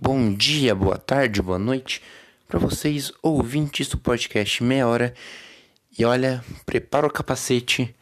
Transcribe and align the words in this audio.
Bom 0.00 0.32
dia, 0.32 0.76
boa 0.76 0.96
tarde, 0.96 1.42
boa 1.42 1.58
noite 1.58 2.00
para 2.46 2.56
vocês 2.56 3.10
ouvintes 3.20 3.88
do 3.88 3.98
podcast 3.98 4.62
Meia 4.62 4.86
Hora. 4.86 5.12
E 5.98 6.04
olha, 6.04 6.40
prepara 6.64 7.04
o 7.04 7.10
capacete, 7.10 7.92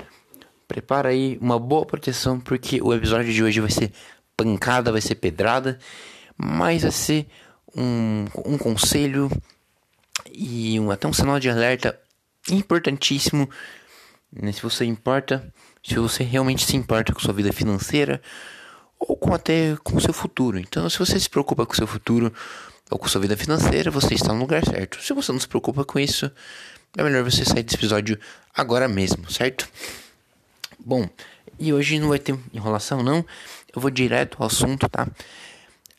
prepara 0.69 1.09
aí 1.09 1.39
uma 1.41 1.59
boa 1.59 1.87
proteção, 1.87 2.39
porque 2.39 2.83
o 2.83 2.93
episódio 2.93 3.33
de 3.33 3.43
hoje 3.43 3.61
vai 3.61 3.71
ser 3.71 3.93
pancada, 4.37 4.93
vai 4.93 5.01
ser 5.01 5.15
pedrada, 5.15 5.79
mas 6.37 6.83
vai 6.83 6.93
ser 6.93 7.29
um, 7.75 8.27
um 8.45 8.59
conselho 8.59 9.31
e 10.31 10.79
um, 10.79 10.91
até 10.91 11.09
um 11.09 11.15
sinal 11.15 11.41
de 11.41 11.49
alerta 11.49 11.99
importantíssimo. 12.51 13.49
Né, 14.31 14.53
se 14.53 14.61
você 14.61 14.85
importa, 14.85 15.51
se 15.83 15.95
você 15.95 16.23
realmente 16.23 16.67
se 16.67 16.77
importa 16.77 17.15
com 17.15 17.21
sua 17.21 17.33
vida 17.33 17.55
financeira 17.55 18.21
ou 18.99 19.17
com 19.17 19.35
até 19.35 19.77
com 19.83 19.97
o 19.97 20.01
seu 20.01 20.13
futuro. 20.13 20.59
Então, 20.59 20.89
se 20.89 20.99
você 20.99 21.19
se 21.19 21.29
preocupa 21.29 21.67
com 21.67 21.73
o 21.73 21.77
seu 21.77 21.87
futuro 21.87 22.33
ou 22.91 22.99
com 22.99 23.09
sua 23.09 23.21
vida 23.21 23.37
financeira, 23.37 23.91
você 23.91 24.15
está 24.15 24.33
no 24.33 24.41
lugar 24.41 24.65
certo. 24.65 25.03
Se 25.03 25.13
você 25.13 25.33
não 25.33 25.41
se 25.41 25.49
preocupa 25.49 25.85
com 25.85 25.99
isso, 25.99 26.31
é 26.97 27.03
melhor 27.03 27.23
você 27.25 27.45
sair 27.45 27.63
desse 27.63 27.77
episódio 27.77 28.19
agora 28.55 28.89
mesmo, 28.89 29.31
certo? 29.31 29.69
Bom, 30.79 31.09
e 31.59 31.73
hoje 31.73 31.99
não 31.99 32.09
vai 32.09 32.19
ter 32.19 32.39
enrolação, 32.53 33.03
não. 33.03 33.25
Eu 33.75 33.81
vou 33.81 33.91
direto 33.91 34.37
ao 34.41 34.47
assunto, 34.47 34.89
tá? 34.89 35.07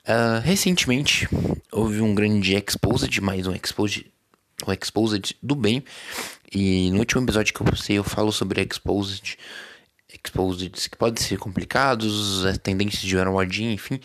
Uh, 0.07 0.39
recentemente 0.41 1.27
houve 1.71 2.01
um 2.01 2.15
grande 2.15 2.55
exposed, 2.55 3.19
mais 3.21 3.45
um 3.45 3.53
exposed, 3.53 4.05
um 4.65 4.71
exposed 4.71 5.35
do 5.43 5.55
bem. 5.55 5.83
E 6.51 6.89
no 6.91 6.99
último 6.99 7.21
episódio 7.23 7.53
que 7.53 7.61
eu 7.61 7.65
postei 7.65 7.97
eu 7.97 8.03
falo 8.03 8.31
sobre 8.31 8.61
exposed 8.61 9.37
exposed 10.13 10.89
que 10.89 10.97
podem 10.97 11.21
ser 11.21 11.37
complicados, 11.37 12.45
as 12.45 12.57
tendências 12.57 13.01
de 13.01 13.15
Wardin, 13.15 13.71
enfim. 13.71 13.99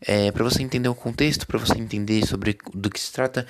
É, 0.00 0.30
para 0.32 0.44
você 0.44 0.62
entender 0.62 0.88
o 0.88 0.94
contexto, 0.94 1.46
para 1.46 1.58
você 1.58 1.74
entender 1.78 2.26
sobre 2.26 2.58
do 2.74 2.90
que 2.90 3.00
se 3.00 3.12
trata, 3.12 3.46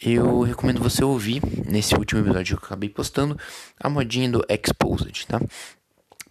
eu 0.00 0.42
recomendo 0.42 0.80
você 0.80 1.02
ouvir 1.04 1.42
nesse 1.66 1.94
último 1.94 2.20
episódio 2.20 2.56
que 2.56 2.62
eu 2.62 2.66
acabei 2.66 2.88
postando 2.88 3.38
a 3.78 3.88
modinha 3.88 4.30
do 4.30 4.44
Exposed, 4.48 5.26
tá? 5.26 5.40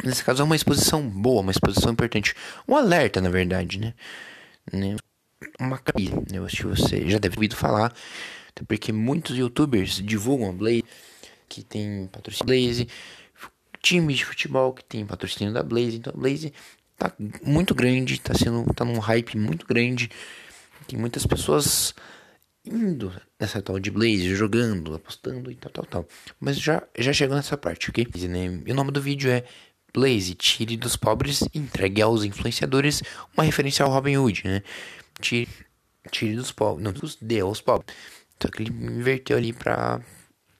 Nesse 0.04 0.24
caso 0.24 0.42
é 0.42 0.46
uma 0.46 0.56
exposição 0.56 1.08
boa, 1.08 1.42
uma 1.42 1.52
exposição 1.52 1.92
importante, 1.92 2.36
um 2.68 2.76
alerta 2.76 3.20
na 3.20 3.30
verdade, 3.30 3.80
né? 3.80 3.94
né? 4.72 4.96
Uma 5.60 5.78
cabine, 5.78 6.12
né? 6.32 6.48
que 6.50 6.66
você 6.66 7.10
já 7.10 7.18
deve 7.18 7.36
ter 7.36 7.40
ouvido 7.40 7.56
falar, 7.56 7.94
porque 8.68 8.92
muitos 8.92 9.36
youtubers 9.36 10.02
divulgam 10.04 10.50
a 10.50 10.54
Blaze, 10.54 10.84
que 11.50 11.64
tem 11.64 12.08
patrocínio 12.12 12.46
Blaze, 12.46 12.88
time 13.88 14.14
de 14.14 14.26
futebol 14.26 14.74
que 14.74 14.84
tem 14.84 15.06
patrocínio 15.06 15.54
da 15.54 15.64
Blaze. 15.64 15.98
Então 15.98 16.14
a 16.14 16.20
Blaze 16.20 16.54
tá 16.98 17.14
muito 17.42 17.74
grande, 17.74 18.20
tá 18.20 18.34
sendo 18.34 18.66
tá 18.74 18.84
num 18.84 19.00
hype 19.00 19.38
muito 19.38 19.66
grande. 19.66 20.10
Tem 20.88 21.00
muitas 21.00 21.26
pessoas 21.26 21.94
indo 22.66 23.14
nessa 23.40 23.62
tal 23.62 23.80
de 23.80 23.90
Blaze, 23.90 24.36
jogando, 24.36 24.94
apostando 24.94 25.50
e 25.50 25.56
tal, 25.56 25.72
tal, 25.72 25.86
tal. 25.86 26.08
Mas 26.40 26.60
já 26.60 26.84
já 26.98 27.14
chegou 27.14 27.36
nessa 27.36 27.58
parte, 27.58 27.90
ok? 27.90 28.06
Né? 28.28 28.62
E 28.66 28.72
o 28.72 28.76
nome 28.76 28.92
do 28.92 29.02
vídeo 29.02 29.32
é 29.32 29.46
Blaze, 29.94 30.36
tire 30.36 30.76
dos 30.76 30.98
pobres 30.98 31.42
e 31.54 31.58
entregue 31.58 32.02
aos 32.02 32.26
influenciadores, 32.26 33.02
uma 33.36 33.44
referência 33.46 33.86
ao 33.86 33.92
Robin 33.92 34.18
Hood, 34.18 34.44
né? 34.46 34.64
Tire, 35.22 35.48
tire 36.12 36.36
dos 36.36 36.52
pobres, 36.52 36.84
não, 36.84 36.92
dos 36.92 37.16
dê 37.22 37.40
aos 37.40 37.62
pobres. 37.62 37.96
Só 38.42 38.50
que 38.50 38.64
ele 38.64 38.72
inverteu 38.72 39.38
ali 39.38 39.54
pra 39.54 40.02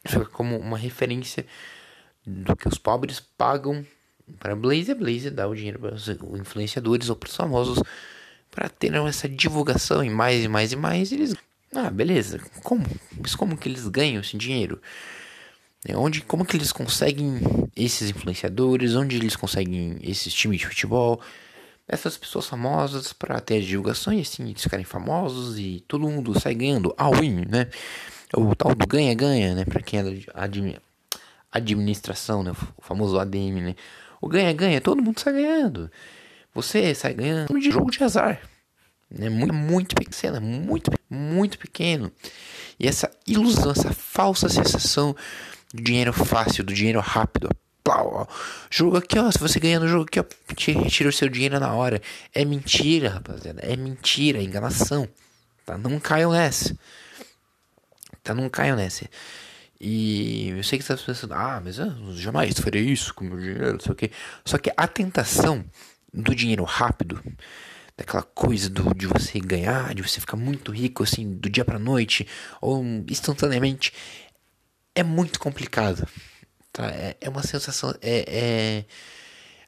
ficar 0.06 0.26
como 0.28 0.58
uma 0.58 0.78
referência 0.78 1.46
do 2.28 2.56
que 2.58 2.68
os 2.68 2.78
pobres 2.78 3.22
pagam 3.22 3.86
para 4.38 4.56
Blaze. 4.56 4.92
A 4.92 4.96
Blaze 4.96 5.30
dá 5.30 5.48
o 5.48 5.56
dinheiro 5.56 5.80
para 5.80 5.96
os 5.96 6.10
influenciadores 6.10 7.10
ou 7.10 7.16
para 7.16 7.30
os 7.30 7.36
famosos 7.36 7.82
para 8.52 8.68
terem 8.68 9.06
essa 9.08 9.30
divulgação 9.30 10.04
e 10.04 10.10
mais 10.10 10.44
e 10.44 10.48
mais 10.48 10.74
e 10.74 10.76
mais. 10.76 11.12
Eles, 11.12 11.34
ah, 11.74 11.90
beleza. 11.90 12.42
Como? 12.64 12.86
Mas 13.18 13.34
como 13.34 13.58
que 13.58 13.70
eles 13.70 13.88
ganham 13.88 14.20
esse 14.20 14.36
dinheiro? 14.36 14.82
É, 15.88 15.96
onde, 15.96 16.22
como 16.22 16.46
que 16.46 16.58
eles 16.58 16.72
conseguem 16.74 17.40
esses 17.76 18.10
influenciadores? 18.10 18.96
Onde 18.96 19.16
eles 19.16 19.36
conseguem 19.36 19.98
esses 20.02 20.34
times 20.34 20.60
de 20.60 20.68
futebol? 20.68 21.22
Essas 21.88 22.18
pessoas 22.18 22.46
famosas 22.46 23.14
para 23.14 23.40
ter 23.40 23.62
divulgação 23.62 24.12
e 24.12 24.20
assim 24.20 24.50
eles 24.50 24.62
ficarem 24.62 24.84
famosos 24.84 25.58
e 25.58 25.82
todo 25.88 26.10
mundo 26.10 26.38
sai 26.38 26.54
ganhando. 26.54 26.94
A 26.98 27.10
win, 27.10 27.46
né? 27.48 27.70
O 28.36 28.54
tal 28.54 28.76
do 28.76 28.86
ganha-ganha, 28.86 29.56
né? 29.56 29.64
Para 29.64 29.82
quem 29.82 30.02
é 30.02 30.80
administração, 31.52 32.44
né? 32.44 32.52
O 32.78 32.82
famoso 32.82 33.20
ADM, 33.20 33.62
né? 33.62 33.76
O 34.22 34.28
ganha-ganha, 34.28 34.82
todo 34.82 35.02
mundo 35.02 35.20
sai 35.20 35.34
ganhando. 35.34 35.92
Você 36.54 36.96
sai 36.96 37.14
ganhando 37.14 37.60
de 37.60 37.70
jogo 37.70 37.92
de 37.92 38.04
azar. 38.04 38.42
Né? 39.10 39.30
Muito, 39.30 39.54
muito 39.54 39.96
pequeno, 39.96 40.42
muito, 40.42 40.92
muito 41.10 41.58
pequeno. 41.58 42.12
E 42.80 42.88
essa 42.88 43.10
ilusão, 43.26 43.72
essa 43.72 43.94
falsa 43.94 44.50
sensação 44.50 45.16
do 45.74 45.82
dinheiro 45.82 46.12
fácil, 46.14 46.64
do 46.64 46.74
dinheiro 46.74 47.00
rápido. 47.00 47.50
Plau, 47.84 48.28
Jogo 48.70 48.98
aqui, 48.98 49.18
ó. 49.18 49.32
Se 49.32 49.40
você 49.40 49.60
ganhar 49.60 49.80
no 49.80 49.88
jogo 49.88 50.04
aqui, 50.04 50.20
ó, 50.20 50.26
retira 50.84 51.08
o 51.08 51.14
seu 51.14 51.30
dinheiro 51.30 51.58
na 51.60 51.74
hora. 51.74 52.02
É 52.34 52.44
mentira, 52.44 53.10
rapaziada. 53.10 53.62
É 53.62 53.78
mentira, 53.78 54.40
é 54.40 54.44
enganação. 54.44 55.08
Tá? 55.66 55.78
Não 55.78 55.98
caiam 56.00 56.32
nessa. 56.34 56.78
Tá? 58.22 58.34
Não 58.34 58.50
caiam 58.50 58.76
nessa. 58.76 59.06
E 59.80 60.50
eu 60.50 60.64
sei 60.64 60.80
que 60.80 60.86
você 60.86 60.94
está 60.94 61.06
pensando, 61.06 61.34
ah, 61.34 61.62
mas 61.64 61.78
eu 61.78 61.92
jamais 62.16 62.60
faria 62.60 62.82
isso 62.82 63.14
com 63.14 63.26
meu 63.26 63.38
dinheiro, 63.38 63.74
não 63.74 63.80
sei 63.80 63.92
o 63.92 63.96
quê. 63.96 64.12
Só 64.44 64.58
que 64.58 64.72
a 64.76 64.88
tentação 64.88 65.64
do 66.12 66.34
dinheiro 66.34 66.64
rápido, 66.64 67.22
daquela 67.96 68.24
coisa 68.24 68.70
do, 68.70 68.94
de 68.96 69.06
você 69.06 69.40
ganhar, 69.40 69.94
de 69.94 70.02
você 70.02 70.20
ficar 70.20 70.36
muito 70.36 70.72
rico 70.72 71.04
assim, 71.04 71.32
do 71.32 71.50
dia 71.50 71.64
pra 71.64 71.78
noite, 71.78 72.28
ou 72.60 72.84
instantaneamente, 73.08 73.94
é 74.96 75.04
muito 75.04 75.40
complicado. 75.40 76.08
Tá? 76.74 76.88
É, 76.88 77.16
é 77.22 77.30
uma 77.30 77.44
sensação, 77.44 77.94
é, 78.02 78.20
é, 78.28 78.78
é 78.80 78.86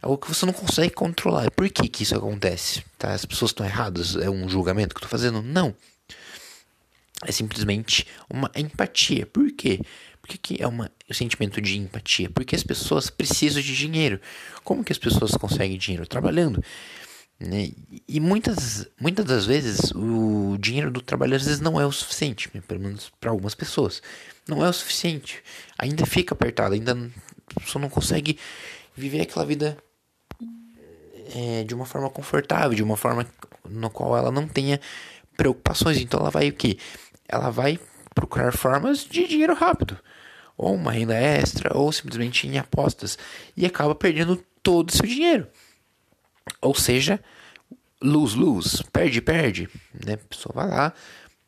algo 0.02 0.18
que 0.18 0.28
você 0.28 0.44
não 0.44 0.54
consegue 0.54 0.94
controlar. 0.94 1.52
Por 1.52 1.70
que, 1.70 1.88
que 1.88 2.02
isso 2.02 2.16
acontece? 2.16 2.84
Tá? 2.98 3.14
As 3.14 3.26
pessoas 3.26 3.52
estão 3.52 3.64
erradas? 3.64 4.16
É 4.16 4.30
um 4.30 4.50
julgamento 4.50 4.96
que 4.96 5.00
eu 5.00 5.04
tô 5.04 5.08
fazendo? 5.08 5.44
Não 5.44 5.76
é 7.26 7.32
simplesmente 7.32 8.06
uma 8.30 8.50
empatia. 8.56 9.26
Por 9.26 9.52
quê? 9.52 9.80
Por 10.22 10.30
que, 10.30 10.38
que 10.38 10.64
é 10.64 10.68
uma, 10.68 10.92
um 11.10 11.14
sentimento 11.14 11.62
de 11.62 11.78
empatia? 11.78 12.30
Porque 12.30 12.56
as 12.56 12.64
pessoas 12.64 13.10
precisam 13.10 13.62
de 13.62 13.76
dinheiro. 13.76 14.20
Como 14.64 14.84
que 14.84 14.92
as 14.92 14.98
pessoas 14.98 15.32
conseguem 15.32 15.78
dinheiro? 15.78 16.06
Trabalhando. 16.06 16.64
Né? 17.40 17.72
E 18.08 18.20
muitas, 18.20 18.86
muitas 19.00 19.26
das 19.26 19.46
vezes 19.46 19.92
o 19.96 20.58
dinheiro 20.60 20.92
do 20.92 21.02
trabalho 21.02 21.36
às 21.36 21.44
vezes 21.44 21.62
não 21.62 21.80
é 21.80 21.86
o 21.86 21.92
suficiente, 21.92 22.50
né? 22.54 22.62
pelo 22.68 22.82
menos 22.82 23.12
para 23.20 23.32
algumas 23.32 23.56
pessoas. 23.56 24.02
Não 24.48 24.64
é 24.64 24.70
o 24.70 24.74
suficiente. 24.74 25.42
Ainda 25.78 26.06
fica 26.06 26.34
apertado, 26.34 26.74
ainda 26.74 26.94
a 27.56 27.60
pessoa 27.60 27.82
não 27.82 27.90
consegue 27.90 28.38
viver 28.96 29.22
aquela 29.22 29.46
vida 29.46 29.78
é, 31.34 31.64
de 31.64 31.74
uma 31.74 31.86
forma 31.86 32.10
confortável, 32.10 32.76
de 32.76 32.84
uma 32.84 32.98
forma 32.98 33.26
no 33.70 33.90
qual 33.90 34.18
ela 34.18 34.32
não 34.32 34.48
tenha 34.48 34.80
preocupações. 35.38 35.98
Então 35.98 36.20
ela 36.20 36.30
vai 36.30 36.50
o 36.50 36.54
que? 36.54 36.78
Ela 37.30 37.50
vai 37.50 37.80
procurar 38.14 38.52
formas 38.52 39.06
de 39.06 39.28
dinheiro 39.28 39.54
rápido, 39.54 39.98
ou 40.58 40.76
uma 40.76 40.92
renda 40.92 41.16
extra, 41.16 41.78
ou 41.78 41.92
simplesmente 41.92 42.48
em 42.48 42.58
apostas, 42.58 43.18
e 43.56 43.66
acaba 43.66 43.96
perdendo 43.96 44.44
todo 44.62 44.90
o 44.90 44.92
seu 44.92 45.06
dinheiro. 45.06 45.48
Ou 46.62 46.74
seja, 46.74 47.24
lose, 48.02 48.36
lose, 48.36 48.84
perde, 48.92 49.22
perde. 49.22 49.70
Né? 50.06 50.14
A 50.14 50.18
pessoa 50.18 50.54
vai 50.54 50.68
lá, 50.68 50.94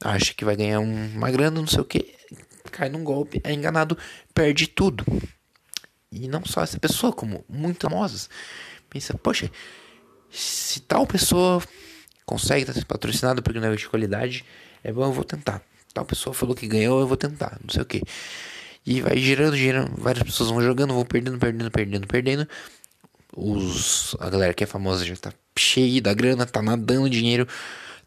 acha 0.04 0.34
que 0.34 0.46
vai 0.46 0.56
ganhar 0.56 0.80
uma 0.80 1.32
grana, 1.32 1.60
não 1.60 1.68
sei 1.68 1.82
o 1.82 1.86
que, 1.86 2.16
cai 2.72 2.88
num 2.88 3.04
golpe, 3.04 3.42
é 3.44 3.52
enganado, 3.52 3.98
perde 4.34 4.68
tudo. 4.68 5.04
E 6.12 6.28
não 6.28 6.46
só 6.46 6.62
essa 6.62 6.80
pessoa, 6.80 7.12
como 7.12 7.44
muitas 7.50 7.90
famosas. 7.90 8.30
Pensa, 8.90 9.18
poxa, 9.18 9.50
se 10.30 10.82
tal 10.82 11.08
pessoa 11.08 11.62
consegue 12.26 12.70
estar 12.70 12.86
patrocinado 12.86 13.42
por 13.42 13.54
nível 13.54 13.76
de 13.76 13.90
qualidade, 13.90 14.46
é 14.84 14.92
bom, 14.92 15.04
eu 15.04 15.14
vou 15.14 15.24
tentar 15.24 15.62
tal 15.94 16.06
pessoa 16.06 16.34
falou 16.34 16.56
que 16.56 16.68
ganhou, 16.68 17.00
eu 17.00 17.08
vou 17.08 17.18
tentar, 17.18 17.60
não 17.64 17.70
sei 17.70 17.82
o 17.82 17.86
que. 17.86 18.02
E 18.86 19.02
vai 19.02 19.18
girando, 19.18 19.56
girando, 19.56 19.94
várias 19.98 20.24
pessoas 20.24 20.50
vão 20.50 20.62
jogando, 20.62 20.94
vão 20.94 21.06
perdendo, 21.06 21.38
perdendo, 21.38 21.72
perdendo, 21.72 22.08
perdendo. 22.08 22.48
Os, 23.36 24.16
a 24.20 24.30
galera 24.30 24.54
que 24.54 24.64
é 24.64 24.68
famosa 24.68 25.06
já 25.06 25.16
tá 25.16 25.32
cheia 25.58 26.02
da 26.02 26.14
grana, 26.14 26.46
tá 26.46 26.62
nadando 26.62 27.10
dinheiro, 27.10 27.48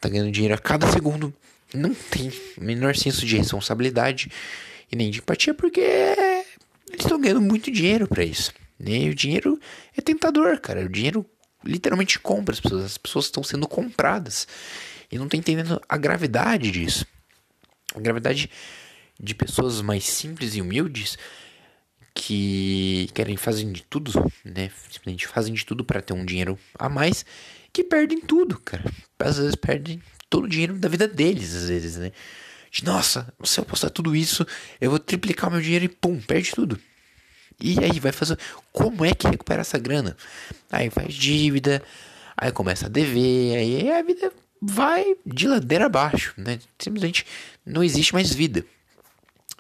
tá 0.00 0.08
ganhando 0.08 0.30
dinheiro 0.30 0.54
a 0.54 0.58
cada 0.58 0.90
segundo. 0.90 1.32
Não 1.72 1.94
tem 1.94 2.32
menor 2.58 2.96
senso 2.96 3.24
de 3.24 3.36
responsabilidade 3.36 4.30
e 4.90 4.96
nem 4.96 5.10
de 5.10 5.18
empatia, 5.18 5.54
porque 5.54 5.80
eles 5.80 7.00
estão 7.00 7.20
ganhando 7.20 7.40
muito 7.40 7.70
dinheiro 7.70 8.06
para 8.06 8.24
isso. 8.24 8.52
Né? 8.78 8.98
E 8.98 9.10
o 9.10 9.14
dinheiro 9.14 9.58
é 9.96 10.00
tentador, 10.00 10.58
cara. 10.60 10.84
O 10.84 10.88
dinheiro 10.88 11.24
literalmente 11.64 12.18
compra 12.18 12.52
as 12.52 12.60
pessoas. 12.60 12.84
As 12.84 12.98
pessoas 12.98 13.24
estão 13.26 13.42
sendo 13.42 13.66
compradas. 13.66 14.46
E 15.10 15.18
não 15.18 15.28
tá 15.28 15.36
entendendo 15.36 15.80
a 15.88 15.96
gravidade 15.96 16.70
disso. 16.70 17.06
A 17.94 18.00
gravidade 18.00 18.50
de 19.20 19.34
pessoas 19.34 19.80
mais 19.80 20.04
simples 20.04 20.54
e 20.54 20.60
humildes 20.60 21.16
que 22.14 23.08
querem 23.12 23.36
fazem 23.36 23.72
de 23.72 23.82
tudo, 23.82 24.12
né? 24.44 24.70
Simplesmente 24.90 25.26
fazem 25.26 25.52
de 25.52 25.64
tudo 25.64 25.84
para 25.84 26.00
ter 26.00 26.12
um 26.12 26.24
dinheiro 26.24 26.58
a 26.78 26.88
mais, 26.88 27.24
que 27.72 27.82
perdem 27.82 28.20
tudo, 28.20 28.58
cara. 28.60 28.84
às 29.18 29.38
vezes 29.38 29.56
perdem 29.56 30.00
todo 30.30 30.44
o 30.44 30.48
dinheiro 30.48 30.74
da 30.74 30.88
vida 30.88 31.08
deles, 31.08 31.54
às 31.54 31.68
vezes, 31.68 31.96
né? 31.96 32.12
De, 32.70 32.84
nossa, 32.84 33.32
se 33.44 33.58
eu 33.58 33.64
postar 33.64 33.90
tudo 33.90 34.14
isso, 34.14 34.46
eu 34.80 34.90
vou 34.90 34.98
triplicar 34.98 35.48
o 35.48 35.52
meu 35.52 35.60
dinheiro 35.60 35.84
e 35.84 35.88
pum, 35.88 36.20
perde 36.20 36.52
tudo. 36.52 36.78
E 37.60 37.78
aí 37.82 38.00
vai 38.00 38.12
fazer. 38.12 38.38
Como 38.72 39.04
é 39.04 39.14
que 39.14 39.28
recupera 39.28 39.60
essa 39.60 39.78
grana? 39.78 40.16
Aí 40.70 40.90
faz 40.90 41.14
dívida, 41.14 41.82
aí 42.36 42.50
começa 42.50 42.86
a 42.86 42.88
dever, 42.88 43.56
aí 43.56 43.90
a 43.92 44.02
vida 44.02 44.32
vai 44.66 45.16
de 45.26 45.46
ladeira 45.46 45.86
abaixo, 45.86 46.34
né? 46.36 46.58
Simplesmente 46.78 47.26
não 47.64 47.84
existe 47.84 48.14
mais 48.14 48.32
vida. 48.32 48.64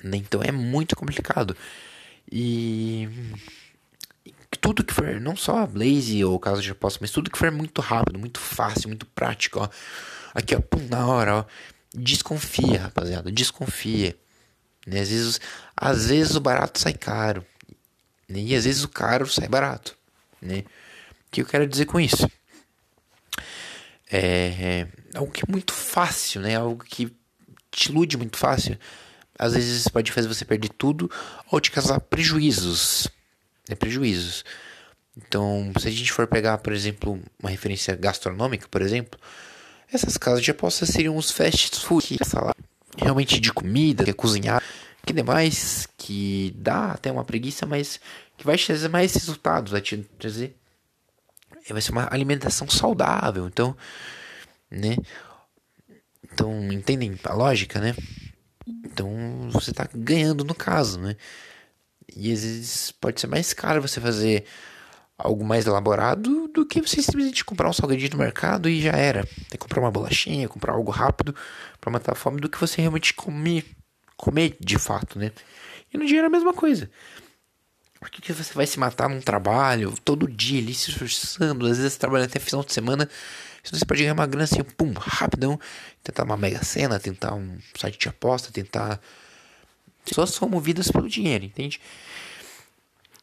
Né? 0.02 0.16
Então 0.16 0.42
é 0.42 0.50
muito 0.50 0.96
complicado. 0.96 1.56
E 2.30 3.08
tudo 4.60 4.84
que 4.84 4.94
for, 4.94 5.20
não 5.20 5.36
só 5.36 5.58
a 5.58 5.66
Blaze 5.66 6.24
ou 6.24 6.38
caso 6.38 6.62
de 6.62 6.70
aposta, 6.70 6.98
mas 7.00 7.10
tudo 7.10 7.30
que 7.30 7.38
for 7.38 7.50
muito 7.50 7.80
rápido, 7.80 8.18
muito 8.18 8.40
fácil, 8.40 8.88
muito 8.88 9.04
prático, 9.06 9.60
ó. 9.60 9.68
Aqui, 10.34 10.54
ó, 10.54 10.60
pum, 10.60 10.86
na 10.88 11.06
hora, 11.06 11.36
ó. 11.36 11.44
Desconfia, 11.94 12.82
rapaziada, 12.82 13.30
desconfia. 13.30 14.16
Né? 14.86 15.00
Às, 15.00 15.08
vezes, 15.10 15.40
às 15.76 16.06
vezes 16.08 16.34
o 16.34 16.40
barato 16.40 16.80
sai 16.80 16.94
caro. 16.94 17.44
Né? 18.28 18.40
E 18.40 18.54
às 18.54 18.64
vezes 18.64 18.82
o 18.82 18.88
caro 18.88 19.26
sai 19.26 19.48
barato. 19.48 19.96
Né? 20.40 20.60
O 20.60 21.30
que 21.30 21.42
eu 21.42 21.46
quero 21.46 21.66
dizer 21.66 21.84
com 21.84 22.00
isso? 22.00 22.28
É, 24.10 24.88
é 25.14 25.18
algo 25.18 25.32
que 25.32 25.42
é 25.42 25.50
muito 25.50 25.72
fácil, 25.72 26.40
né? 26.40 26.56
Algo 26.56 26.84
que 26.84 27.14
te 27.70 27.90
ilude 27.90 28.16
muito 28.16 28.36
fácil. 28.36 28.78
Às 29.38 29.54
vezes 29.54 29.88
pode 29.88 30.12
fazer 30.12 30.28
você 30.28 30.44
perder 30.44 30.70
tudo 30.70 31.10
ou 31.50 31.60
te 31.60 31.70
causar 31.70 32.00
prejuízos. 32.00 33.08
Né? 33.68 33.74
Prejuízos. 33.74 34.44
Então, 35.16 35.72
se 35.78 35.88
a 35.88 35.90
gente 35.90 36.12
for 36.12 36.26
pegar, 36.26 36.58
por 36.58 36.72
exemplo, 36.72 37.20
uma 37.40 37.50
referência 37.50 37.94
gastronômica, 37.94 38.66
por 38.68 38.82
exemplo, 38.82 39.18
essas 39.92 40.16
casas 40.16 40.42
de 40.42 40.50
apostas 40.50 40.88
seriam 40.88 41.16
os 41.16 41.30
fast 41.30 41.80
food, 41.80 42.18
que 42.18 43.02
é 43.02 43.04
realmente 43.04 43.38
de 43.38 43.52
comida, 43.52 44.04
que 44.04 44.10
é 44.10 44.14
cozinhar, 44.14 44.62
que 45.06 45.12
demais, 45.12 45.86
que 45.96 46.54
dá 46.56 46.92
até 46.92 47.12
uma 47.12 47.24
preguiça, 47.24 47.64
mas 47.66 48.00
que 48.36 48.44
vai 48.44 48.58
trazer 48.58 48.88
mais 48.88 49.14
resultados, 49.14 49.72
vai 49.72 49.80
te 49.80 49.98
trazer 50.18 50.56
vai 51.72 51.82
ser 51.82 51.92
uma 51.92 52.08
alimentação 52.12 52.68
saudável, 52.68 53.46
então, 53.46 53.76
né? 54.70 54.96
Então, 56.32 56.72
entendem 56.72 57.18
a 57.24 57.34
lógica, 57.34 57.80
né? 57.80 57.94
Então, 58.66 59.48
você 59.52 59.70
está 59.70 59.88
ganhando 59.94 60.44
no 60.44 60.54
caso, 60.54 61.00
né? 61.00 61.16
E 62.14 62.32
às 62.32 62.42
vezes 62.42 62.92
pode 62.92 63.20
ser 63.20 63.26
mais 63.26 63.52
caro 63.52 63.82
você 63.82 64.00
fazer 64.00 64.44
algo 65.16 65.44
mais 65.44 65.66
elaborado 65.66 66.48
do 66.48 66.66
que 66.66 66.80
você 66.80 67.00
simplesmente 67.00 67.44
comprar 67.44 67.68
um 67.68 67.72
salgadinho 67.72 68.12
no 68.12 68.18
mercado 68.18 68.68
e 68.68 68.80
já 68.80 68.92
era. 68.92 69.24
Tem 69.24 69.50
que 69.52 69.58
comprar 69.58 69.80
uma 69.80 69.90
bolachinha, 69.90 70.48
comprar 70.48 70.72
algo 70.72 70.90
rápido 70.90 71.34
para 71.80 71.90
matar 71.90 72.12
a 72.12 72.16
fome 72.16 72.40
do 72.40 72.48
que 72.48 72.60
você 72.60 72.80
realmente 72.80 73.14
comer, 73.14 73.64
comer 74.16 74.56
de 74.60 74.78
fato, 74.78 75.18
né? 75.18 75.30
E 75.92 75.96
no 75.96 76.04
dinheiro 76.04 76.26
é 76.26 76.28
a 76.28 76.32
mesma 76.32 76.52
coisa. 76.52 76.90
Por 78.04 78.10
que, 78.10 78.20
que 78.20 78.34
você 78.34 78.52
vai 78.52 78.66
se 78.66 78.78
matar 78.78 79.08
num 79.08 79.18
trabalho 79.18 79.94
todo 80.04 80.30
dia 80.30 80.60
ali 80.60 80.74
se 80.74 80.90
esforçando? 80.90 81.66
Às 81.66 81.78
vezes 81.78 81.96
trabalhando 81.96 82.28
até 82.28 82.38
final 82.38 82.62
de 82.62 82.70
semana. 82.70 83.08
Senão 83.62 83.78
você 83.78 83.86
pode 83.86 84.02
ganhar 84.02 84.12
uma 84.12 84.26
grana 84.26 84.44
assim, 84.44 84.62
pum, 84.62 84.92
rapidão. 84.92 85.58
Tentar 86.02 86.24
uma 86.24 86.36
mega 86.36 86.62
cena, 86.62 87.00
tentar 87.00 87.32
um 87.32 87.58
site 87.74 87.98
de 87.98 88.08
aposta, 88.10 88.52
tentar. 88.52 89.00
Pessoas 90.04 90.32
são 90.32 90.46
movidas 90.46 90.90
pelo 90.90 91.08
dinheiro, 91.08 91.46
entende? 91.46 91.80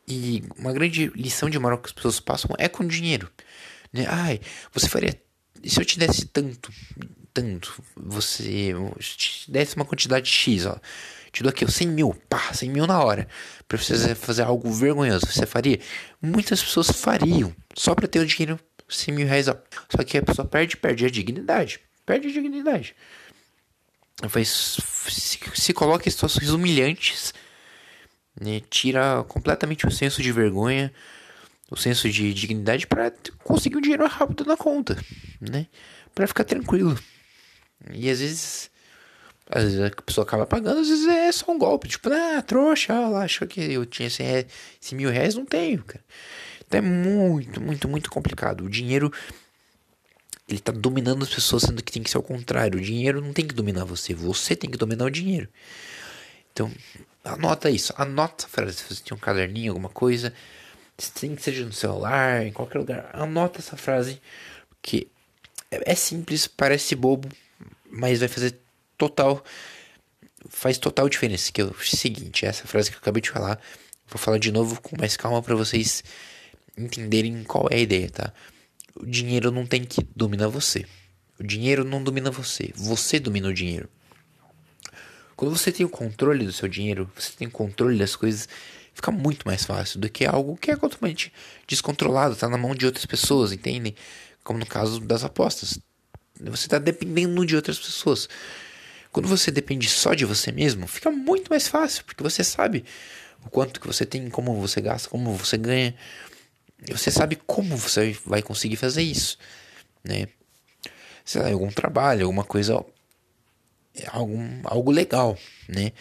E 0.08 0.44
uma 0.58 0.74
grande 0.74 1.12
lição 1.16 1.48
de 1.48 1.60
moral 1.60 1.78
que 1.78 1.90
as 1.90 1.94
pessoas 1.94 2.20
passam 2.20 2.50
é 2.58 2.68
com 2.68 2.84
dinheiro. 2.84 3.32
Né? 3.94 4.08
Ai, 4.10 4.42
você 4.74 4.90
faria. 4.90 5.14
Se 5.64 5.80
eu 5.80 5.86
te 5.86 6.00
desse 6.00 6.26
tanto, 6.26 6.74
tanto, 7.32 7.84
você. 7.96 8.74
te 9.00 9.52
desse 9.52 9.76
uma 9.76 9.86
quantidade 9.86 10.28
X, 10.28 10.66
ó 10.66 10.76
te 11.32 11.44
dou 11.44 11.50
aqui 11.50 11.70
100 11.70 11.88
mil, 11.88 12.14
pá, 12.30 12.54
100 12.54 12.70
mil 12.70 12.86
na 12.86 13.02
hora, 13.02 13.28
pra 13.68 13.78
você 13.78 14.14
fazer 14.16 14.44
algo 14.44 14.72
vergonhoso, 14.72 15.26
você 15.26 15.46
faria? 15.46 15.80
Muitas 16.22 16.62
pessoas 16.62 16.92
fariam, 16.92 17.56
só 17.76 17.96
pra 17.96 18.08
ter 18.08 18.20
o 18.20 18.26
dinheiro, 18.26 18.60
100 18.90 19.14
mil 19.14 19.28
reais, 19.28 19.48
ó. 19.48 19.56
Só 19.90 20.04
que 20.04 20.18
a 20.18 20.24
pessoa 20.24 20.48
perde, 20.48 20.76
perde 20.76 21.06
a 21.06 21.10
dignidade, 21.10 21.80
perde 22.06 22.28
a 22.28 22.32
dignidade. 22.32 22.96
Faz, 24.30 24.78
se, 25.08 25.40
se 25.56 25.74
coloca 25.74 26.08
em 26.08 26.12
situações 26.12 26.50
humilhantes, 26.50 27.34
né, 28.40 28.62
tira 28.70 29.24
completamente 29.28 29.88
o 29.88 29.92
senso 29.92 30.22
de 30.22 30.32
vergonha, 30.32 30.94
o 31.70 31.78
senso 31.78 32.10
de 32.10 32.34
dignidade 32.34 32.86
para 32.86 33.12
conseguir 33.44 33.78
um 33.78 33.82
dinheiro 33.82 34.06
rápido 34.06 34.44
na 34.46 34.58
conta, 34.58 34.98
né? 35.40 35.68
Para 36.14 36.28
ficar 36.28 36.44
tranquilo. 36.44 37.00
E 37.94 38.10
às 38.10 38.20
vezes 38.20 38.71
às 39.52 39.64
vezes 39.64 39.82
a 39.82 39.90
pessoa 40.02 40.26
acaba 40.26 40.46
pagando, 40.46 40.80
às 40.80 40.88
vezes 40.88 41.06
é 41.08 41.32
só 41.32 41.52
um 41.52 41.58
golpe. 41.58 41.90
Tipo, 41.90 42.10
ah, 42.12 42.42
trouxa, 42.42 42.94
ela 42.94 43.24
achou 43.24 43.48
que 43.48 43.60
eu 43.60 43.86
tinha 43.86 44.10
100, 44.10 44.26
reais, 44.26 44.46
100 44.80 44.98
mil 44.98 45.10
reais. 45.10 45.36
Não 45.36 45.46
tenho, 45.46 45.84
cara. 45.84 46.04
Então 46.66 46.78
é 46.78 46.82
muito, 46.82 47.62
muito, 47.62 47.88
muito 47.90 48.10
complicado. 48.10 48.64
O 48.64 48.70
dinheiro, 48.70 49.12
ele 50.48 50.60
tá 50.60 50.72
dominando 50.72 51.24
as 51.24 51.30
pessoas, 51.30 51.64
sendo 51.64 51.84
que 51.84 51.92
tem 51.92 52.02
que 52.02 52.10
ser 52.10 52.18
ao 52.18 52.24
contrário. 52.24 52.80
O 52.80 52.82
dinheiro 52.82 53.20
não 53.22 53.34
tem 53.34 53.46
que 53.46 53.54
dominar 53.54 53.84
você, 53.84 54.14
você 54.14 54.56
tem 54.56 54.70
que 54.70 54.78
dominar 54.78 55.06
o 55.06 55.12
dinheiro. 55.12 55.50
Então, 56.54 56.72
anota 57.24 57.70
isso. 57.70 57.94
Anota 57.98 58.46
a 58.46 58.50
frase. 58.50 58.78
Se 58.78 58.96
você 58.96 59.04
tem 59.04 59.16
um 59.16 59.20
caderninho, 59.20 59.72
alguma 59.72 59.90
coisa, 59.90 60.34
tem 61.20 61.36
que 61.36 61.44
seja 61.44 61.66
no 61.66 61.74
celular, 61.74 62.46
em 62.46 62.54
qualquer 62.54 62.80
lugar. 62.80 63.10
Anota 63.12 63.60
essa 63.60 63.76
frase, 63.76 64.22
porque 64.70 65.08
é, 65.70 65.92
é 65.92 65.96
simples, 65.96 66.48
parece 66.48 66.96
bobo, 66.96 67.28
mas 67.90 68.20
vai 68.20 68.30
fazer 68.30 68.56
total 69.10 69.44
faz 70.50 70.78
total 70.78 71.10
diferença. 71.10 71.52
Que 71.52 71.62
é 71.62 71.66
o 71.66 71.74
seguinte, 71.80 72.46
essa 72.46 72.68
frase 72.68 72.90
que 72.90 72.98
eu 72.98 73.02
acabei 73.02 73.22
de 73.22 73.30
falar, 73.30 73.60
vou 74.08 74.18
falar 74.18 74.38
de 74.38 74.52
novo 74.52 74.82
com 74.82 74.98
mais 74.98 75.18
calma 75.18 75.42
para 75.42 75.56
vocês 75.56 76.04
entenderem 76.78 77.44
qual 77.44 77.68
é 77.70 77.76
a 77.76 77.80
ideia, 77.80 78.10
tá? 78.10 78.34
O 78.96 79.06
dinheiro 79.06 79.52
não 79.52 79.66
tem 79.66 79.84
que 79.84 80.06
dominar 80.16 80.48
você. 80.48 80.86
O 81.40 81.44
dinheiro 81.44 81.84
não 81.84 82.04
domina 82.04 82.30
você, 82.30 82.72
você 82.76 83.20
domina 83.20 83.48
o 83.48 83.54
dinheiro. 83.54 83.90
Quando 85.36 85.58
você 85.58 85.72
tem 85.72 85.86
o 85.86 85.90
controle 85.90 86.46
do 86.46 86.54
seu 86.54 86.68
dinheiro, 86.68 87.10
você 87.16 87.32
tem 87.36 87.48
o 87.48 87.52
controle 87.52 87.98
das 87.98 88.16
coisas, 88.16 88.48
fica 88.94 89.10
muito 89.10 89.48
mais 89.48 89.66
fácil 89.66 90.00
do 90.00 90.08
que 90.08 90.24
algo 90.24 90.56
que 90.56 90.70
é 90.70 90.76
completamente 90.76 91.34
descontrolado, 91.68 92.36
tá 92.36 92.48
na 92.48 92.58
mão 92.58 92.76
de 92.76 92.86
outras 92.86 93.08
pessoas, 93.08 93.52
entendem? 93.52 93.96
Como 94.44 94.60
no 94.60 94.66
caso 94.68 95.00
das 95.00 95.24
apostas. 95.24 95.80
Você 96.40 96.68
está 96.68 96.78
dependendo 96.78 97.44
de 97.46 97.56
outras 97.56 97.80
pessoas. 97.80 98.30
Quando 99.12 99.28
você 99.28 99.52
depende 99.52 99.90
só 99.90 100.14
de 100.14 100.24
você 100.24 100.52
mesmo, 100.52 100.88
fica 100.88 101.12
muito 101.12 101.50
mais 101.50 101.68
fácil, 101.68 102.06
porque 102.06 102.24
você 102.24 102.44
sabe 102.44 102.86
o 103.46 103.50
quanto 103.50 103.80
que 103.82 103.88
você 103.88 104.06
tem, 104.06 104.30
como 104.30 104.56
você 104.60 104.80
gasta, 104.80 105.10
como 105.10 105.36
você 105.36 105.58
ganha. 105.58 105.94
Você 106.88 107.12
sabe 107.12 107.36
como 107.36 107.76
você 107.76 108.18
vai 108.26 108.42
conseguir 108.42 108.78
fazer 108.78 109.02
isso, 109.02 109.38
né? 110.04 110.28
Sei 111.26 111.42
lá, 111.42 111.50
algum 111.50 111.70
trabalho, 111.70 112.24
alguma 112.26 112.44
coisa, 112.44 112.84
algum, 114.08 114.62
algo 114.64 114.92
legal, 114.92 115.38
né? 115.68 115.92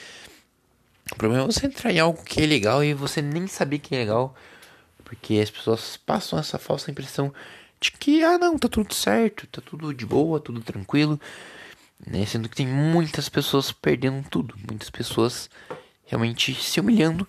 O 1.12 1.16
problema 1.16 1.44
é 1.44 1.46
você 1.46 1.66
entrar 1.66 1.92
em 1.92 1.98
algo 1.98 2.22
que 2.22 2.40
é 2.40 2.46
legal 2.46 2.82
e 2.84 2.94
você 2.94 3.20
nem 3.20 3.46
saber 3.46 3.80
que 3.80 3.94
é 3.94 3.98
legal, 3.98 4.34
porque 5.04 5.34
as 5.34 5.50
pessoas 5.50 5.96
passam 5.96 6.38
essa 6.38 6.58
falsa 6.58 6.90
impressão 6.90 7.34
de 7.80 7.90
que, 7.90 8.22
ah, 8.22 8.38
não, 8.38 8.56
tá 8.58 8.68
tudo 8.68 8.94
certo, 8.94 9.46
tá 9.48 9.60
tudo 9.60 9.92
de 9.92 10.06
boa, 10.06 10.38
tudo 10.40 10.60
tranquilo 10.60 11.20
né? 12.06 12.24
Sendo 12.26 12.48
que 12.48 12.56
tem 12.56 12.66
muitas 12.66 13.28
pessoas 13.28 13.72
perdendo 13.72 14.26
tudo, 14.28 14.54
muitas 14.68 14.90
pessoas 14.90 15.50
realmente 16.06 16.54
se 16.54 16.80
humilhando 16.80 17.28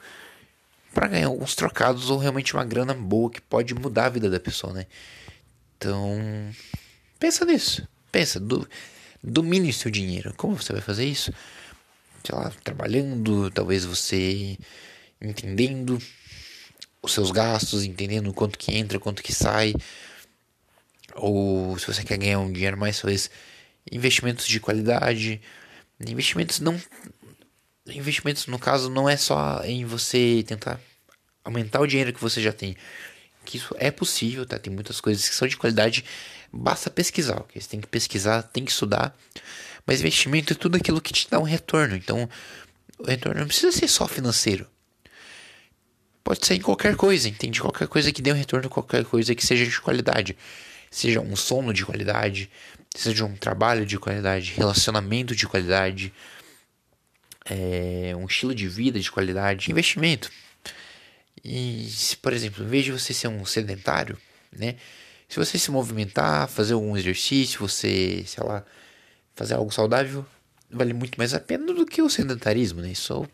para 0.94 1.08
ganhar 1.08 1.28
alguns 1.28 1.56
trocados 1.56 2.10
ou 2.10 2.18
realmente 2.18 2.54
uma 2.54 2.66
grana 2.66 2.94
boa 2.94 3.32
que 3.32 3.42
pode 3.42 3.74
mudar 3.74 4.06
a 4.06 4.10
vida 4.10 4.30
da 4.30 4.40
pessoa, 4.40 4.74
né? 4.74 4.88
Então, 5.78 6.20
pensa 7.20 7.46
nisso. 7.46 7.88
Pensa, 8.12 8.40
do, 8.40 8.68
domine 9.24 9.72
seu 9.72 9.90
dinheiro. 9.90 10.34
Como 10.36 10.56
você 10.56 10.74
vai 10.74 10.82
fazer 10.82 11.06
isso? 11.06 11.34
Sei 12.24 12.36
lá, 12.36 12.52
trabalhando, 12.64 13.50
talvez 13.52 13.86
você 13.86 14.58
entendendo 15.22 16.02
os 17.02 17.14
seus 17.14 17.32
gastos, 17.32 17.84
entendendo 17.84 18.34
quanto 18.34 18.60
que 18.60 18.76
entra, 18.76 19.00
quanto 19.00 19.24
que 19.24 19.34
sai. 19.34 19.74
Ou 21.16 21.78
se 21.80 21.88
você 21.88 22.04
quer 22.04 22.18
ganhar 22.18 22.40
um 22.40 22.52
dinheiro 22.52 22.78
mais, 22.78 23.00
talvez 23.00 23.30
investimentos 23.90 24.48
de 24.48 24.60
qualidade, 24.60 25.42
investimentos 26.00 26.60
não 26.60 26.80
investimentos 27.88 28.48
no 28.48 28.60
caso 28.60 28.90
não 28.90 29.10
é 29.10 29.18
só 29.18 29.62
em 29.64 29.86
você 29.86 30.44
tentar 30.48 30.80
aumentar 31.44 31.82
o 31.82 31.88
dinheiro 31.88 32.14
que 32.14 32.22
você 32.22 32.42
já 32.42 32.54
tem, 32.54 32.76
que 33.44 33.58
isso 33.58 33.76
é 33.78 33.90
possível, 33.90 34.46
tá? 34.46 34.60
Tem 34.60 34.72
muitas 34.72 35.02
coisas 35.02 35.28
que 35.28 35.36
são 35.36 35.48
de 35.48 35.58
qualidade, 35.58 36.06
basta 36.52 36.90
pesquisar, 36.90 37.38
ok? 37.38 37.60
Você 37.60 37.70
tem 37.70 37.82
que 37.82 37.88
pesquisar, 37.88 38.44
tem 38.44 38.64
que 38.64 38.72
estudar, 38.72 39.18
mas 39.86 40.00
investimento 40.00 40.54
é 40.54 40.56
tudo 40.56 40.78
aquilo 40.78 41.02
que 41.02 41.14
te 41.14 41.30
dá 41.30 41.40
um 41.40 41.44
retorno, 41.44 41.96
então 41.96 42.30
o 43.00 43.06
retorno 43.06 43.40
não 43.40 43.48
precisa 43.48 43.72
ser 43.72 43.88
só 43.88 44.08
financeiro. 44.08 44.68
Pode 46.24 46.46
ser 46.46 46.54
em 46.54 46.62
qualquer 46.62 46.96
coisa, 46.96 47.28
entende? 47.28 47.60
Qualquer 47.60 47.88
coisa 47.88 48.12
que 48.12 48.22
dê 48.22 48.32
um 48.32 48.36
retorno, 48.36 48.70
qualquer 48.70 49.04
coisa 49.04 49.34
que 49.34 49.46
seja 49.46 49.66
de 49.66 49.82
qualidade. 49.82 50.38
Seja 50.92 51.22
um 51.22 51.36
sono 51.38 51.74
de 51.74 51.86
qualidade, 51.86 52.52
seja 52.94 53.24
um 53.26 53.36
trabalho 53.36 53.86
de 53.86 53.98
qualidade, 53.98 54.52
relacionamento 54.52 55.34
de 55.34 55.48
qualidade, 55.48 56.14
é, 57.46 58.14
um 58.16 58.26
estilo 58.26 58.54
de 58.54 58.68
vida 58.68 59.00
de 59.00 59.10
qualidade, 59.10 59.72
investimento. 59.72 60.30
E 61.44 61.90
se, 61.90 62.18
por 62.18 62.34
exemplo, 62.34 62.64
em 62.64 62.68
vez 62.68 62.86
de 62.86 62.92
você 62.92 63.14
ser 63.14 63.30
um 63.30 63.46
sedentário, 63.46 64.18
né? 64.52 64.76
Se 65.28 65.38
você 65.38 65.58
se 65.58 65.72
movimentar, 65.72 66.50
fazer 66.50 66.74
algum 66.74 66.96
exercício, 66.98 67.60
você, 67.60 68.24
sei 68.28 68.44
lá, 68.44 68.66
fazer 69.34 69.54
algo 69.54 69.72
saudável, 69.72 70.26
vale 70.70 70.94
muito 70.94 71.18
mais 71.18 71.34
a 71.34 71.40
pena 71.40 71.74
do 71.74 71.86
que 71.86 72.02
o 72.02 72.10
sedentarismo, 72.10 72.82
né? 72.82 72.92
Isso 72.92 73.26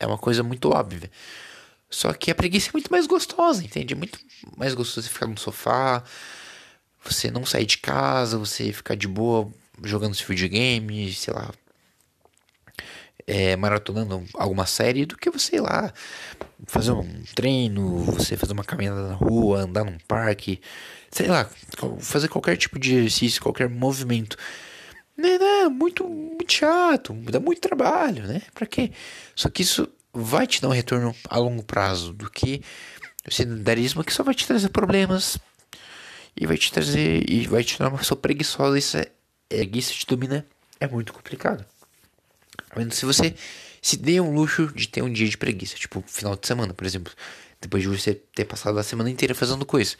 é 0.00 0.06
uma 0.06 0.18
coisa 0.18 0.42
muito 0.42 0.70
óbvia. 0.70 1.08
Só 1.88 2.12
que 2.12 2.30
a 2.30 2.34
preguiça 2.34 2.70
é 2.70 2.72
muito 2.72 2.90
mais 2.90 3.06
gostosa, 3.06 3.64
entende? 3.64 3.94
É 3.94 3.96
muito 3.96 4.18
mais 4.56 4.74
gostoso 4.74 5.06
você 5.06 5.12
ficar 5.12 5.26
no 5.26 5.38
sofá, 5.38 6.02
você 7.08 7.30
não 7.30 7.44
sair 7.46 7.66
de 7.66 7.78
casa, 7.78 8.38
você 8.38 8.72
ficar 8.72 8.94
de 8.94 9.08
boa 9.08 9.48
jogando 9.82 10.14
esse 10.14 10.24
videogame, 10.24 11.12
sei 11.12 11.32
lá, 11.32 11.50
é, 13.26 13.54
maratonando 13.56 14.24
alguma 14.34 14.66
série, 14.66 15.04
do 15.04 15.16
que 15.16 15.30
você 15.30 15.56
ir 15.56 15.60
lá 15.60 15.92
fazer 16.66 16.92
um 16.92 17.22
treino, 17.34 18.02
você 18.04 18.36
fazer 18.36 18.54
uma 18.54 18.64
caminhada 18.64 19.08
na 19.08 19.14
rua, 19.14 19.60
andar 19.60 19.84
num 19.84 19.98
parque, 20.08 20.60
sei 21.10 21.28
lá, 21.28 21.48
fazer 22.00 22.28
qualquer 22.28 22.56
tipo 22.56 22.78
de 22.78 22.94
exercício, 22.94 23.42
qualquer 23.42 23.68
movimento. 23.68 24.36
Né, 25.16 25.36
né, 25.36 25.68
muito, 25.68 26.08
muito 26.08 26.52
chato, 26.52 27.12
dá 27.12 27.40
muito 27.40 27.60
trabalho, 27.60 28.26
né? 28.26 28.40
Pra 28.54 28.66
quê? 28.66 28.92
Só 29.34 29.50
que 29.50 29.62
isso 29.62 29.88
vai 30.12 30.46
te 30.46 30.62
dar 30.62 30.68
um 30.68 30.72
retorno 30.72 31.14
a 31.28 31.38
longo 31.38 31.62
prazo 31.62 32.12
do 32.12 32.30
que 32.30 32.62
o 33.26 33.34
sedentarismo 33.34 34.04
que 34.04 34.12
só 34.12 34.22
vai 34.22 34.34
te 34.34 34.46
trazer 34.46 34.70
problemas 34.70 35.38
e 36.40 36.46
vai 36.46 36.56
te 36.56 36.72
trazer 36.72 37.28
e 37.28 37.46
vai 37.46 37.64
te 37.64 37.76
tornar 37.76 37.92
uma 37.92 37.98
pessoa 37.98 38.18
preguiçosa. 38.18 38.78
Isso 38.78 38.96
é, 38.96 39.10
preguiça 39.48 39.92
te 39.92 40.06
domina 40.06 40.46
é 40.80 40.86
muito 40.86 41.12
complicado. 41.12 41.64
Se 42.92 43.04
você 43.04 43.34
se 43.82 43.96
dê 43.96 44.20
um 44.20 44.32
luxo 44.32 44.68
de 44.74 44.88
ter 44.88 45.02
um 45.02 45.12
dia 45.12 45.28
de 45.28 45.36
preguiça, 45.36 45.76
tipo 45.76 46.02
final 46.06 46.36
de 46.36 46.46
semana, 46.46 46.72
por 46.72 46.86
exemplo, 46.86 47.12
depois 47.60 47.82
de 47.82 47.88
você 47.88 48.14
ter 48.14 48.44
passado 48.44 48.78
a 48.78 48.82
semana 48.82 49.10
inteira 49.10 49.34
fazendo 49.34 49.66
coisa, 49.66 49.96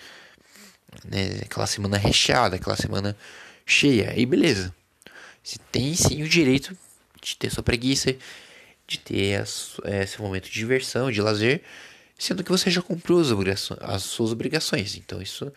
né? 1.04 1.40
aquela 1.42 1.66
semana 1.66 1.96
recheada, 1.96 2.56
aquela 2.56 2.76
semana 2.76 3.16
cheia, 3.66 4.10
aí 4.10 4.24
beleza. 4.24 4.74
Você 5.42 5.58
tem 5.72 5.94
sim 5.94 6.22
o 6.22 6.28
direito 6.28 6.76
de 7.20 7.36
ter 7.36 7.50
sua 7.50 7.62
preguiça, 7.62 8.14
de 8.86 8.98
ter 8.98 9.44
é, 9.84 10.02
esse 10.02 10.20
momento 10.20 10.44
de 10.44 10.52
diversão, 10.52 11.10
de 11.10 11.20
lazer, 11.20 11.62
sendo 12.18 12.44
que 12.44 12.50
você 12.50 12.70
já 12.70 12.82
cumpriu 12.82 13.18
as, 13.20 13.30
as 13.80 14.02
suas 14.02 14.32
obrigações. 14.32 14.96
Então 14.96 15.20
isso 15.20 15.52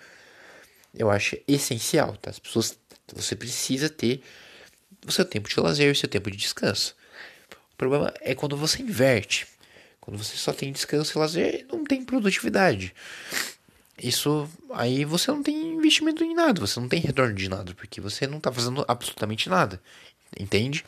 eu 0.93 1.09
acho 1.09 1.37
essencial, 1.47 2.15
tá? 2.17 2.29
As 2.29 2.39
pessoas, 2.39 2.77
você 3.13 3.35
precisa 3.35 3.89
ter 3.89 4.21
o 5.05 5.11
seu 5.11 5.25
tempo 5.25 5.49
de 5.49 5.59
lazer, 5.59 5.91
o 5.91 5.95
seu 5.95 6.09
tempo 6.09 6.29
de 6.29 6.37
descanso. 6.37 6.95
O 7.73 7.75
problema 7.77 8.13
é 8.21 8.35
quando 8.35 8.55
você 8.55 8.81
inverte. 8.81 9.47
Quando 9.99 10.17
você 10.17 10.35
só 10.35 10.51
tem 10.51 10.71
descanso 10.71 11.17
e 11.17 11.19
lazer, 11.19 11.65
não 11.71 11.83
tem 11.83 12.03
produtividade. 12.03 12.93
Isso 14.01 14.49
aí 14.71 15.05
você 15.05 15.29
não 15.31 15.43
tem 15.43 15.73
investimento 15.73 16.23
em 16.23 16.33
nada, 16.33 16.59
você 16.59 16.79
não 16.79 16.89
tem 16.89 16.99
retorno 16.99 17.35
de 17.35 17.47
nada, 17.47 17.73
porque 17.75 18.01
você 18.01 18.25
não 18.25 18.37
está 18.37 18.51
fazendo 18.51 18.83
absolutamente 18.87 19.47
nada. 19.47 19.81
Entende? 20.39 20.83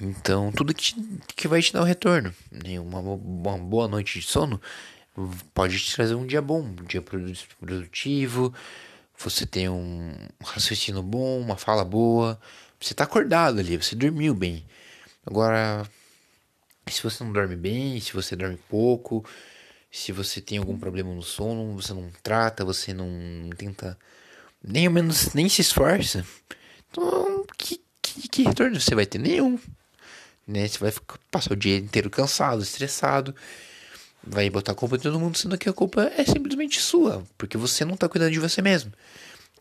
Então, 0.00 0.52
tudo 0.52 0.74
que, 0.74 0.94
que 1.36 1.48
vai 1.48 1.62
te 1.62 1.72
dar 1.72 1.80
o 1.80 1.84
retorno. 1.84 2.34
Né? 2.50 2.78
Uma, 2.80 3.00
uma 3.00 3.58
boa 3.58 3.88
noite 3.88 4.20
de 4.20 4.26
sono 4.26 4.60
pode 5.52 5.78
te 5.78 5.94
trazer 5.94 6.14
um 6.14 6.26
dia 6.26 6.42
bom, 6.42 6.60
um 6.60 6.84
dia 6.84 7.02
produtivo. 7.02 8.54
Você 9.18 9.46
tem 9.46 9.68
um 9.68 10.14
raciocínio 10.42 11.02
bom, 11.02 11.40
uma 11.40 11.56
fala 11.56 11.84
boa. 11.84 12.40
Você 12.80 12.92
está 12.92 13.04
acordado 13.04 13.60
ali, 13.60 13.76
você 13.76 13.94
dormiu 13.94 14.34
bem. 14.34 14.66
Agora, 15.24 15.88
se 16.88 17.02
você 17.02 17.24
não 17.24 17.32
dorme 17.32 17.56
bem, 17.56 18.00
se 18.00 18.12
você 18.12 18.36
dorme 18.36 18.58
pouco, 18.68 19.24
se 19.90 20.12
você 20.12 20.40
tem 20.40 20.58
algum 20.58 20.78
problema 20.78 21.14
no 21.14 21.22
sono, 21.22 21.74
você 21.74 21.94
não 21.94 22.10
trata, 22.22 22.64
você 22.64 22.92
não 22.92 23.08
tenta, 23.56 23.98
nem 24.62 24.86
ao 24.86 24.92
menos 24.92 25.32
nem 25.34 25.48
se 25.48 25.62
esforça, 25.62 26.26
então 26.90 27.46
que, 27.56 27.80
que, 28.02 28.28
que 28.28 28.42
retorno 28.42 28.80
você 28.80 28.94
vai 28.94 29.06
ter? 29.06 29.18
Nenhum 29.18 29.58
né? 30.46 30.68
Você 30.68 30.78
vai 30.78 30.92
passar 31.30 31.52
o 31.52 31.56
dia 31.56 31.76
inteiro 31.76 32.10
cansado, 32.10 32.62
estressado, 32.62 33.34
vai 34.26 34.48
botar 34.50 34.72
a 34.72 34.74
culpa 34.74 34.96
em 34.96 35.00
todo 35.00 35.20
mundo, 35.20 35.36
sendo 35.36 35.58
que 35.58 35.68
a 35.68 35.72
culpa 35.72 36.10
é 36.16 36.24
simplesmente 36.24 36.80
sua, 36.80 37.24
porque 37.36 37.56
você 37.56 37.84
não 37.84 37.96
tá 37.96 38.08
cuidando 38.08 38.32
de 38.32 38.40
você 38.40 38.62
mesmo. 38.62 38.92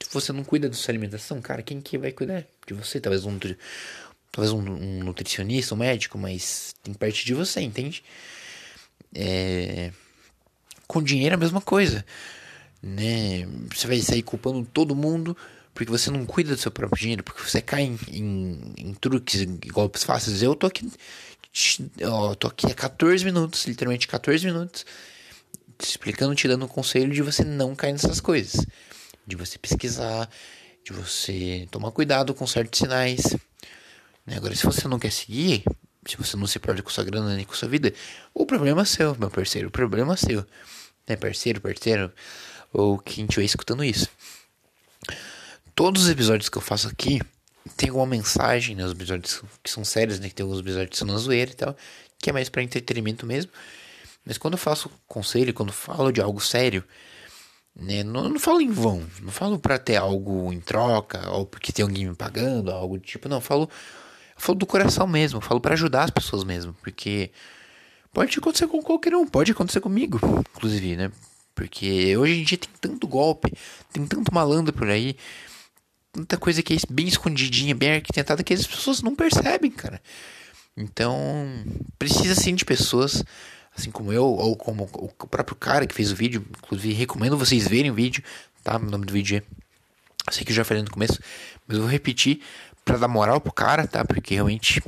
Se 0.01 0.09
você 0.11 0.31
não 0.33 0.43
cuida 0.43 0.69
da 0.69 0.75
sua 0.75 0.91
alimentação, 0.91 1.41
cara, 1.41 1.61
quem 1.61 1.79
que 1.81 1.97
vai 1.97 2.11
cuidar 2.11 2.45
de 2.67 2.73
você? 2.73 2.99
Talvez 2.99 3.25
um, 3.25 3.37
talvez 4.31 4.51
um, 4.51 4.59
um 4.59 5.03
nutricionista, 5.03 5.75
um 5.75 5.77
médico, 5.77 6.17
mas 6.17 6.73
tem 6.83 6.93
parte 6.93 7.25
de 7.25 7.33
você, 7.33 7.61
entende? 7.61 8.03
É... 9.13 9.91
Com 10.87 11.01
dinheiro 11.01 11.33
é 11.33 11.37
a 11.37 11.39
mesma 11.39 11.61
coisa, 11.61 12.05
né? 12.81 13.47
Você 13.73 13.87
vai 13.87 13.99
sair 13.99 14.23
culpando 14.23 14.67
todo 14.73 14.95
mundo 14.95 15.35
porque 15.73 15.91
você 15.91 16.11
não 16.11 16.25
cuida 16.25 16.55
do 16.55 16.61
seu 16.61 16.71
próprio 16.71 16.99
dinheiro, 16.99 17.23
porque 17.23 17.41
você 17.41 17.61
cai 17.61 17.83
em, 17.83 17.97
em, 18.11 18.73
em 18.77 18.93
truques, 18.93 19.43
golpes 19.71 20.03
fáceis. 20.03 20.43
Eu 20.43 20.55
tô 20.55 20.67
aqui, 20.67 20.87
ó, 22.03 22.35
tô 22.35 22.47
aqui 22.47 22.67
há 22.67 22.75
14 22.75 23.23
minutos, 23.25 23.65
literalmente 23.65 24.07
14 24.07 24.45
minutos, 24.45 24.85
te 25.77 25.89
explicando, 25.89 26.35
te 26.35 26.47
dando 26.47 26.65
um 26.65 26.67
conselho 26.67 27.13
de 27.13 27.21
você 27.21 27.43
não 27.43 27.75
cair 27.75 27.93
nessas 27.93 28.19
coisas, 28.19 28.65
de 29.25 29.35
você 29.35 29.57
pesquisar, 29.57 30.29
de 30.83 30.93
você 30.93 31.67
tomar 31.71 31.91
cuidado 31.91 32.33
com 32.33 32.45
certos 32.47 32.79
sinais. 32.79 33.35
Né? 34.25 34.37
Agora, 34.37 34.55
se 34.55 34.65
você 34.65 34.87
não 34.87 34.99
quer 34.99 35.11
seguir, 35.11 35.63
se 36.05 36.17
você 36.17 36.35
não 36.35 36.47
se 36.47 36.59
perde 36.59 36.81
com 36.81 36.89
sua 36.89 37.03
grana 37.03 37.35
nem 37.35 37.45
com 37.45 37.53
sua 37.53 37.69
vida, 37.69 37.93
o 38.33 38.45
problema 38.45 38.81
é 38.81 38.85
seu, 38.85 39.15
meu 39.17 39.29
parceiro, 39.29 39.67
o 39.67 39.71
problema 39.71 40.13
é 40.13 40.17
seu. 40.17 40.45
Né, 41.07 41.17
parceiro, 41.17 41.59
parceiro, 41.59 42.11
ou 42.71 42.97
quem 42.97 43.25
estiver 43.25 43.45
escutando 43.45 43.83
isso 43.83 44.09
todos 45.75 46.03
os 46.03 46.09
episódios 46.09 46.49
que 46.49 46.57
eu 46.57 46.61
faço 46.61 46.87
aqui 46.87 47.19
tem 47.77 47.89
alguma 47.89 48.07
mensagem, 48.07 48.75
né? 48.75 48.85
Os 48.85 48.91
episódios 48.91 49.41
que 49.63 49.69
são 49.69 49.83
sérios, 49.83 50.19
né? 50.19 50.29
Que 50.29 50.35
tem 50.35 50.43
alguns 50.43 50.59
episódios 50.59 50.89
que 50.89 50.97
são 50.97 51.07
na 51.07 51.17
zoeira 51.17 51.51
e 51.51 51.55
tal, 51.55 51.75
que 52.19 52.29
é 52.29 52.33
mais 52.33 52.49
para 52.49 52.63
entretenimento 52.63 53.25
mesmo. 53.25 53.51
Mas 54.25 54.37
quando 54.37 54.53
eu 54.53 54.57
faço 54.57 54.89
conselho, 55.07 55.53
quando 55.53 55.73
falo 55.73 56.11
de 56.11 56.21
algo 56.21 56.39
sério, 56.39 56.83
né? 57.75 58.03
Não, 58.03 58.29
não 58.29 58.39
falo 58.39 58.61
em 58.61 58.69
vão, 58.69 59.03
não 59.21 59.31
falo 59.31 59.59
para 59.59 59.77
ter 59.77 59.95
algo 59.95 60.51
em 60.53 60.59
troca, 60.59 61.29
ou 61.31 61.45
porque 61.45 61.71
tem 61.71 61.83
alguém 61.83 62.07
me 62.07 62.15
pagando, 62.15 62.71
algo 62.71 62.97
do 62.97 63.03
tipo, 63.03 63.27
não, 63.27 63.41
falo, 63.41 63.69
falo 64.37 64.57
do 64.57 64.65
coração 64.65 65.07
mesmo, 65.07 65.41
falo 65.41 65.59
para 65.59 65.73
ajudar 65.73 66.03
as 66.03 66.11
pessoas 66.11 66.43
mesmo, 66.43 66.73
porque 66.81 67.31
pode 68.13 68.37
acontecer 68.37 68.67
com 68.67 68.81
qualquer 68.81 69.15
um, 69.15 69.25
pode 69.25 69.51
acontecer 69.51 69.81
comigo, 69.81 70.19
inclusive, 70.55 70.95
né? 70.95 71.11
Porque 71.55 72.15
hoje 72.17 72.41
em 72.41 72.43
dia 72.43 72.57
tem 72.57 72.69
tanto 72.79 73.07
golpe, 73.07 73.51
tem 73.91 74.05
tanto 74.05 74.33
malandro 74.33 74.73
por 74.73 74.89
aí, 74.89 75.15
tanta 76.13 76.37
coisa 76.37 76.61
que 76.61 76.73
é 76.73 76.77
bem 76.89 77.07
escondidinha, 77.07 77.73
bem 77.73 77.95
arquitetada, 77.95 78.43
que 78.43 78.53
as 78.53 78.67
pessoas 78.67 79.01
não 79.01 79.15
percebem, 79.15 79.71
cara. 79.71 79.99
Então, 80.77 81.17
precisa 81.97 82.35
sim 82.35 82.53
de 82.53 82.63
pessoas, 82.63 83.23
assim 83.75 83.89
como 83.89 84.13
eu, 84.13 84.23
ou 84.23 84.55
como 84.55 84.89
o 84.93 85.27
próprio 85.27 85.55
cara 85.55 85.87
que 85.87 85.93
fez 85.93 86.11
o 86.11 86.15
vídeo. 86.15 86.45
Inclusive, 86.57 86.93
recomendo 86.93 87.37
vocês 87.37 87.67
verem 87.67 87.91
o 87.91 87.95
vídeo, 87.95 88.23
tá? 88.63 88.77
O 88.77 88.79
nome 88.79 89.05
do 89.05 89.11
vídeo 89.13 89.37
é. 89.37 90.31
Sei 90.31 90.45
que 90.45 90.51
eu 90.51 90.55
já 90.55 90.63
falei 90.63 90.81
no 90.81 90.89
começo, 90.89 91.19
mas 91.67 91.75
eu 91.75 91.83
vou 91.83 91.91
repetir 91.91 92.41
para 92.85 92.97
dar 92.97 93.07
moral 93.07 93.41
pro 93.41 93.51
cara, 93.51 93.85
tá? 93.85 94.05
Porque 94.05 94.35
realmente 94.35 94.81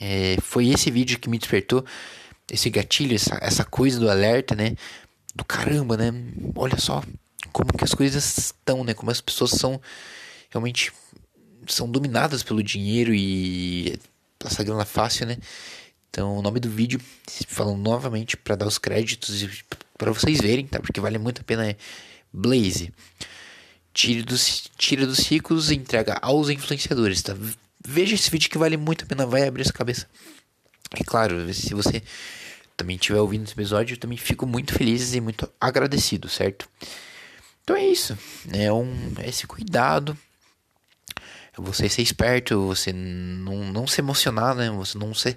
é, 0.00 0.36
foi 0.42 0.68
esse 0.68 0.90
vídeo 0.90 1.18
que 1.18 1.30
me 1.30 1.38
despertou 1.38 1.84
esse 2.50 2.68
gatilho, 2.68 3.14
essa, 3.14 3.38
essa 3.40 3.64
coisa 3.64 3.98
do 3.98 4.10
alerta, 4.10 4.54
né? 4.54 4.76
Do 5.34 5.44
caramba, 5.44 5.96
né? 5.96 6.12
Olha 6.54 6.78
só 6.78 7.02
como 7.52 7.72
que 7.72 7.84
as 7.84 7.94
coisas 7.94 8.36
estão, 8.36 8.84
né? 8.84 8.92
Como 8.92 9.10
as 9.10 9.20
pessoas 9.20 9.52
são 9.52 9.80
realmente 10.56 10.92
são 11.68 11.90
dominadas 11.90 12.42
pelo 12.42 12.62
dinheiro 12.62 13.14
e 13.14 13.98
essa 14.44 14.64
grana 14.64 14.84
fácil, 14.84 15.26
né? 15.26 15.36
Então, 16.08 16.38
o 16.38 16.42
nome 16.42 16.60
do 16.60 16.70
vídeo, 16.70 17.00
falando 17.46 17.78
novamente 17.78 18.36
para 18.36 18.56
dar 18.56 18.66
os 18.66 18.78
créditos 18.78 19.42
e 19.42 19.50
para 19.98 20.12
vocês 20.12 20.40
verem, 20.40 20.66
tá? 20.66 20.80
Porque 20.80 21.00
vale 21.00 21.18
muito 21.18 21.40
a 21.40 21.44
pena 21.44 21.68
é 21.68 21.76
Blaze. 22.32 22.92
Tire 23.92 24.22
dos, 24.22 24.70
tira 24.78 25.06
dos 25.06 25.20
ricos 25.20 25.70
e 25.70 25.74
entrega 25.74 26.18
aos 26.22 26.48
influenciadores, 26.48 27.22
tá? 27.22 27.34
Veja 27.84 28.14
esse 28.14 28.30
vídeo 28.30 28.50
que 28.50 28.58
vale 28.58 28.76
muito 28.76 29.04
a 29.04 29.06
pena, 29.06 29.26
vai 29.26 29.46
abrir 29.46 29.62
essa 29.62 29.72
cabeça. 29.72 30.06
E 30.98 31.04
claro, 31.04 31.52
se 31.52 31.74
você 31.74 32.02
também 32.76 32.96
estiver 32.96 33.20
ouvindo 33.20 33.44
esse 33.44 33.52
episódio, 33.52 33.94
eu 33.94 33.98
também 33.98 34.18
fico 34.18 34.46
muito 34.46 34.72
feliz 34.72 35.14
e 35.14 35.20
muito 35.20 35.50
agradecido, 35.60 36.28
certo? 36.28 36.68
Então 37.62 37.74
é 37.74 37.86
isso, 37.86 38.16
é 38.52 38.72
um 38.72 39.12
é 39.18 39.28
esse 39.28 39.46
cuidado 39.46 40.16
você 41.56 41.88
ser 41.88 42.02
esperto, 42.02 42.66
você 42.66 42.92
não, 42.92 43.72
não 43.72 43.86
se 43.86 44.00
emocionar, 44.00 44.54
né? 44.54 44.70
Você 44.70 44.98
não 44.98 45.14
ser 45.14 45.36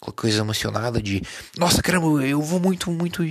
coisa 0.00 0.40
emocionada 0.40 1.00
de, 1.00 1.22
nossa, 1.58 1.82
caramba, 1.82 2.24
eu 2.26 2.40
vou 2.40 2.58
muito, 2.58 2.90
muito, 2.90 3.22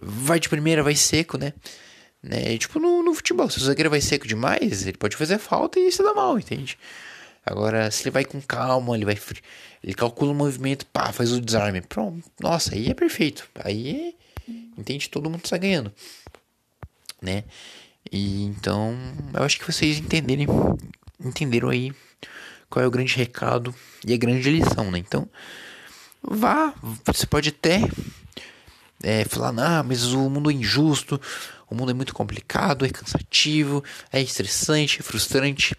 vai 0.00 0.38
de 0.38 0.48
primeira, 0.48 0.82
vai 0.82 0.94
seco, 0.94 1.36
né? 1.36 1.52
Né? 2.22 2.56
Tipo 2.58 2.78
no, 2.78 3.02
no 3.02 3.14
futebol, 3.14 3.48
se 3.50 3.58
o 3.58 3.60
zagueiro 3.60 3.90
vai 3.90 4.00
seco 4.00 4.26
demais, 4.26 4.86
ele 4.86 4.96
pode 4.96 5.16
fazer 5.16 5.38
falta 5.38 5.78
e 5.78 5.90
se 5.92 6.02
dá 6.02 6.14
mal, 6.14 6.38
entende? 6.38 6.78
Agora, 7.46 7.88
se 7.92 8.02
ele 8.02 8.10
vai 8.10 8.24
com 8.24 8.40
calma, 8.40 8.96
ele 8.96 9.04
vai. 9.04 9.16
Ele 9.82 9.94
calcula 9.94 10.32
o 10.32 10.34
movimento, 10.34 10.84
pá, 10.86 11.12
faz 11.12 11.30
o 11.30 11.40
desarme. 11.40 11.80
Pronto. 11.80 12.28
Nossa, 12.40 12.74
aí 12.74 12.90
é 12.90 12.94
perfeito. 12.94 13.48
Aí, 13.62 14.16
entende? 14.76 15.08
Todo 15.08 15.30
mundo 15.30 15.44
está 15.44 15.56
ganhando. 15.56 15.92
Né? 17.22 17.44
E 18.10 18.42
então, 18.44 18.96
eu 19.32 19.44
acho 19.44 19.60
que 19.60 19.72
vocês 19.72 19.98
entenderem, 19.98 20.48
entenderam 21.18 21.68
aí 21.68 21.92
qual 22.68 22.84
é 22.84 22.88
o 22.88 22.90
grande 22.90 23.16
recado 23.16 23.74
e 24.06 24.12
a 24.12 24.16
grande 24.16 24.50
lição, 24.50 24.90
né? 24.90 24.98
Então, 24.98 25.28
vá, 26.22 26.74
você 27.04 27.26
pode 27.26 27.50
até 27.50 27.80
é, 29.02 29.24
falar, 29.24 29.54
ah, 29.58 29.82
mas 29.82 30.12
o 30.12 30.28
mundo 30.28 30.50
é 30.50 30.54
injusto, 30.54 31.20
o 31.70 31.74
mundo 31.74 31.90
é 31.90 31.94
muito 31.94 32.14
complicado, 32.14 32.84
é 32.84 32.88
cansativo, 32.88 33.82
é 34.12 34.20
estressante, 34.20 35.00
é 35.00 35.02
frustrante. 35.02 35.76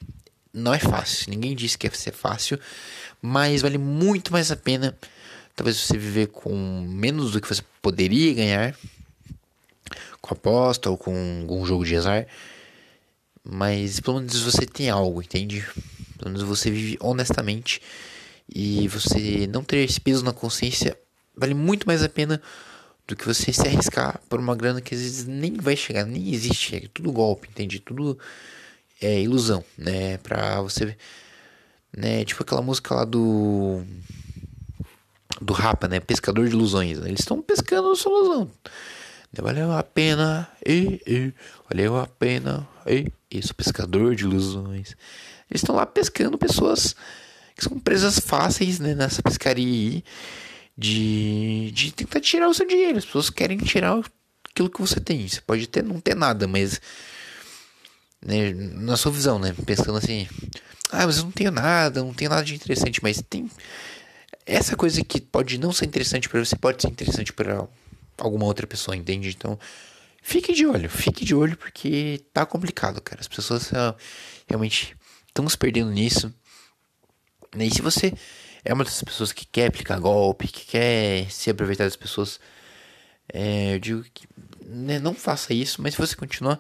Não 0.54 0.74
é 0.74 0.80
fácil, 0.80 1.30
ninguém 1.30 1.56
disse 1.56 1.78
que 1.78 1.86
ia 1.86 1.94
ser 1.94 2.14
fácil, 2.14 2.60
mas 3.22 3.62
vale 3.62 3.78
muito 3.78 4.32
mais 4.32 4.52
a 4.52 4.56
pena 4.56 4.98
talvez 5.58 5.76
você 5.78 5.98
viver 5.98 6.28
com 6.28 6.56
menos 6.88 7.32
do 7.32 7.42
que 7.42 7.48
você 7.48 7.64
poderia 7.82 8.34
ganhar 8.34 8.76
com 10.22 10.34
aposta 10.34 10.90
ou 10.90 10.98
com 10.98 11.42
algum 11.42 11.66
jogo 11.66 11.84
de 11.84 11.96
azar, 11.96 12.28
mas 13.50 14.00
pelo 14.00 14.20
menos 14.20 14.40
você 14.42 14.66
tem 14.66 14.90
algo, 14.90 15.22
entende? 15.22 15.66
Pelo 16.18 16.32
menos 16.32 16.44
você 16.44 16.70
vive 16.70 16.98
honestamente 17.00 17.82
e 18.54 18.88
você 18.88 19.48
não 19.48 19.64
ter 19.64 19.78
esse 19.78 20.00
peso 20.00 20.24
na 20.24 20.34
consciência 20.34 20.98
vale 21.36 21.54
muito 21.54 21.86
mais 21.86 22.04
a 22.04 22.10
pena 22.10 22.42
do 23.08 23.16
que 23.16 23.26
você 23.26 23.54
se 23.54 23.68
arriscar 23.68 24.20
por 24.28 24.40
uma 24.40 24.56
grana 24.56 24.82
que 24.82 24.94
às 24.94 25.02
vezes 25.02 25.26
nem 25.26 25.54
vai 25.54 25.76
chegar, 25.76 26.06
nem 26.06 26.34
existe, 26.34 26.76
é 26.76 26.82
tudo 26.94 27.12
golpe, 27.12 27.48
entende? 27.48 27.80
Tudo 27.80 28.18
é 29.02 29.22
ilusão, 29.22 29.64
né? 29.78 30.18
Pra 30.18 30.62
você, 30.62 30.98
né? 31.96 32.26
Tipo 32.26 32.44
aquela 32.44 32.62
música 32.62 32.96
lá 32.96 33.06
do 33.06 33.84
do 35.40 35.54
Rapa, 35.54 35.88
né? 35.88 36.00
Pescador 36.00 36.48
de 36.48 36.54
ilusões. 36.54 36.98
Eles 36.98 37.22
estão 37.22 37.42
pescando 37.42 37.96
sua 37.96 38.12
ilusão. 38.12 38.52
Valeu 39.40 39.72
a 39.72 39.84
pena, 39.84 40.50
e, 40.66 41.02
e, 41.06 41.34
valeu 41.70 41.98
a 41.98 42.08
pena, 42.08 42.68
e, 42.88 43.12
isso, 43.30 43.54
pescador 43.56 44.16
de 44.16 44.24
ilusões. 44.24 44.96
Eles 45.50 45.62
estão 45.62 45.76
lá 45.76 45.86
pescando 45.86 46.38
pessoas 46.38 46.96
que 47.56 47.64
são 47.64 47.80
presas 47.80 48.20
fáceis 48.20 48.80
né, 48.80 48.94
nessa 48.94 49.22
pescaria 49.24 50.04
de, 50.78 51.72
de 51.72 51.92
tentar 51.92 52.20
tirar 52.20 52.48
o 52.48 52.54
seu 52.54 52.68
dinheiro. 52.68 52.98
As 52.98 53.06
pessoas 53.06 53.30
querem 53.30 53.58
tirar 53.58 54.00
aquilo 54.50 54.70
que 54.70 54.82
você 54.82 55.00
tem. 55.00 55.28
Você 55.28 55.42
pode 55.42 55.64
até 55.64 55.82
não 55.82 56.00
ter 56.00 56.16
nada, 56.16 56.48
mas 56.48 56.80
né, 58.24 58.54
na 58.54 58.98
sua 58.98 59.12
visão, 59.12 59.40
né? 59.40 59.56
Pensando 59.66 59.98
assim, 59.98 60.28
ah, 60.92 61.06
mas 61.06 61.18
eu 61.18 61.24
não 61.24 61.32
tenho 61.32 61.52
nada, 61.52 62.04
não 62.04 62.14
tenho 62.14 62.30
nada 62.30 62.44
de 62.44 62.56
interessante, 62.56 63.02
mas 63.02 63.22
tem 63.30 63.50
essa 64.46 64.76
coisa 64.76 65.04
que 65.04 65.20
pode 65.20 65.58
não 65.58 65.74
ser 65.74 65.86
interessante 65.86 66.30
para 66.30 66.44
você, 66.44 66.56
pode 66.56 66.82
ser 66.82 66.90
interessante 66.90 67.34
para 67.34 67.68
alguma 68.18 68.46
outra 68.46 68.66
pessoa, 68.66 68.96
entende? 68.96 69.30
Então, 69.30 69.60
fique 70.28 70.52
de 70.52 70.68
olho, 70.68 70.90
fique 70.90 71.24
de 71.24 71.34
olho 71.34 71.56
porque 71.56 72.22
tá 72.34 72.46
complicado, 72.46 73.00
cara. 73.00 73.22
As 73.22 73.30
pessoas 73.30 73.72
uh, 73.72 73.96
realmente 74.46 74.94
estão 75.26 75.48
se 75.48 75.58
perdendo 75.58 75.90
nisso. 75.90 76.34
E 77.58 77.74
se 77.74 77.82
você 77.82 78.12
é 78.66 78.74
uma 78.74 78.84
dessas 78.84 79.02
pessoas 79.02 79.32
que 79.32 79.46
quer 79.46 79.68
aplicar 79.68 79.98
golpe, 80.00 80.50
que 80.50 80.66
quer 80.66 81.32
se 81.32 81.50
aproveitar 81.50 81.86
das 81.86 81.96
pessoas, 81.96 82.42
é, 83.32 83.76
eu 83.76 83.80
digo 83.80 84.04
que 84.14 84.28
né, 84.66 85.00
não 85.00 85.14
faça 85.14 85.54
isso, 85.54 85.82
mas 85.82 85.94
se 85.94 86.00
você 86.00 86.14
continuar, 86.14 86.60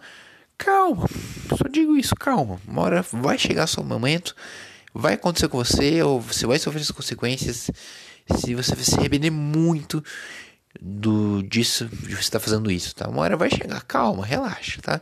calma, 0.57 1.05
só 1.49 1.67
digo 1.69 1.97
isso, 1.97 2.15
calma. 2.15 2.61
Uma 2.65 2.83
hora 2.83 3.01
vai 3.01 3.37
chegar 3.37 3.67
seu 3.67 3.83
momento, 3.83 4.33
vai 4.93 5.15
acontecer 5.15 5.49
com 5.49 5.57
você, 5.57 6.01
ou 6.01 6.21
você 6.21 6.47
vai 6.47 6.57
sofrer 6.57 6.81
as 6.81 6.91
consequências 6.91 7.69
se 8.33 8.55
você 8.55 8.75
se 8.77 8.95
arrepender 8.95 9.29
muito 9.29 10.01
do 10.79 11.41
disso 11.43 11.85
de 11.85 12.15
você 12.15 12.21
estar 12.21 12.39
tá 12.39 12.43
fazendo 12.45 12.69
isso, 12.71 12.95
tá? 12.95 13.07
Uma 13.07 13.21
hora 13.21 13.37
vai 13.37 13.49
chegar, 13.49 13.81
calma, 13.83 14.25
relaxa, 14.25 14.81
tá? 14.81 15.01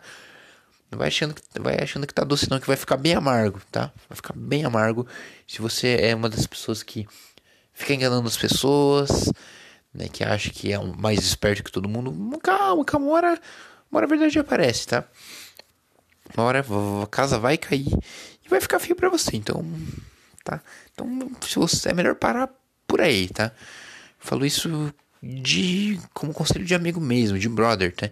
Não 0.91 0.99
vai 0.99 1.08
achando 1.08 1.34
que 1.34 1.41
vai 1.60 1.78
achando 1.82 2.08
que 2.08 2.13
tá 2.13 2.23
doce 2.23 2.49
não, 2.49 2.60
que 2.60 2.67
vai 2.67 2.78
ficar 2.78 2.97
bem 2.97 3.15
amargo, 3.15 3.62
tá? 3.71 3.91
Vai 4.08 4.15
ficar 4.15 4.34
bem 4.36 4.63
amargo 4.63 5.08
se 5.47 5.62
você 5.62 5.97
é 6.01 6.15
uma 6.15 6.30
das 6.30 6.47
pessoas 6.47 6.84
que 6.84 7.08
fica 7.73 7.93
enganando 7.93 8.28
as 8.28 8.38
pessoas, 8.38 9.32
né, 9.93 10.08
que 10.08 10.23
acha 10.23 10.49
que 10.49 10.71
é 10.71 10.80
um 10.80 10.93
mais 10.95 11.19
esperto 11.19 11.63
que 11.63 11.71
todo 11.71 11.89
mundo. 11.89 12.12
Calma, 12.39 12.86
calma, 12.86 13.06
uma 13.06 13.15
hora, 13.15 13.41
uma 13.91 13.99
hora 13.99 14.06
a 14.06 14.10
verdade 14.10 14.39
aparece, 14.39 14.88
tá? 14.88 15.04
Uma 16.36 16.45
hora 16.45 16.65
a 17.04 17.08
casa 17.08 17.38
vai 17.38 17.58
cair 17.58 17.88
e 18.43 18.49
vai 18.49 18.60
ficar 18.62 18.80
feio 18.80 18.95
para 18.95 19.10
você, 19.10 19.36
então, 19.36 19.63
tá? 20.43 20.62
Então, 20.93 21.32
se 21.41 21.56
você 21.56 21.89
é 21.89 21.93
melhor 21.93 22.15
parar 22.15 22.49
por 22.88 23.01
aí, 23.01 23.30
tá? 23.30 23.51
Falo 24.19 24.45
isso 24.45 24.93
de 25.21 25.99
como 26.13 26.34
conselho 26.34 26.65
de 26.65 26.75
amigo 26.75 26.99
mesmo, 26.99 27.38
de 27.39 27.49
brother, 27.49 27.93
tá? 27.93 28.10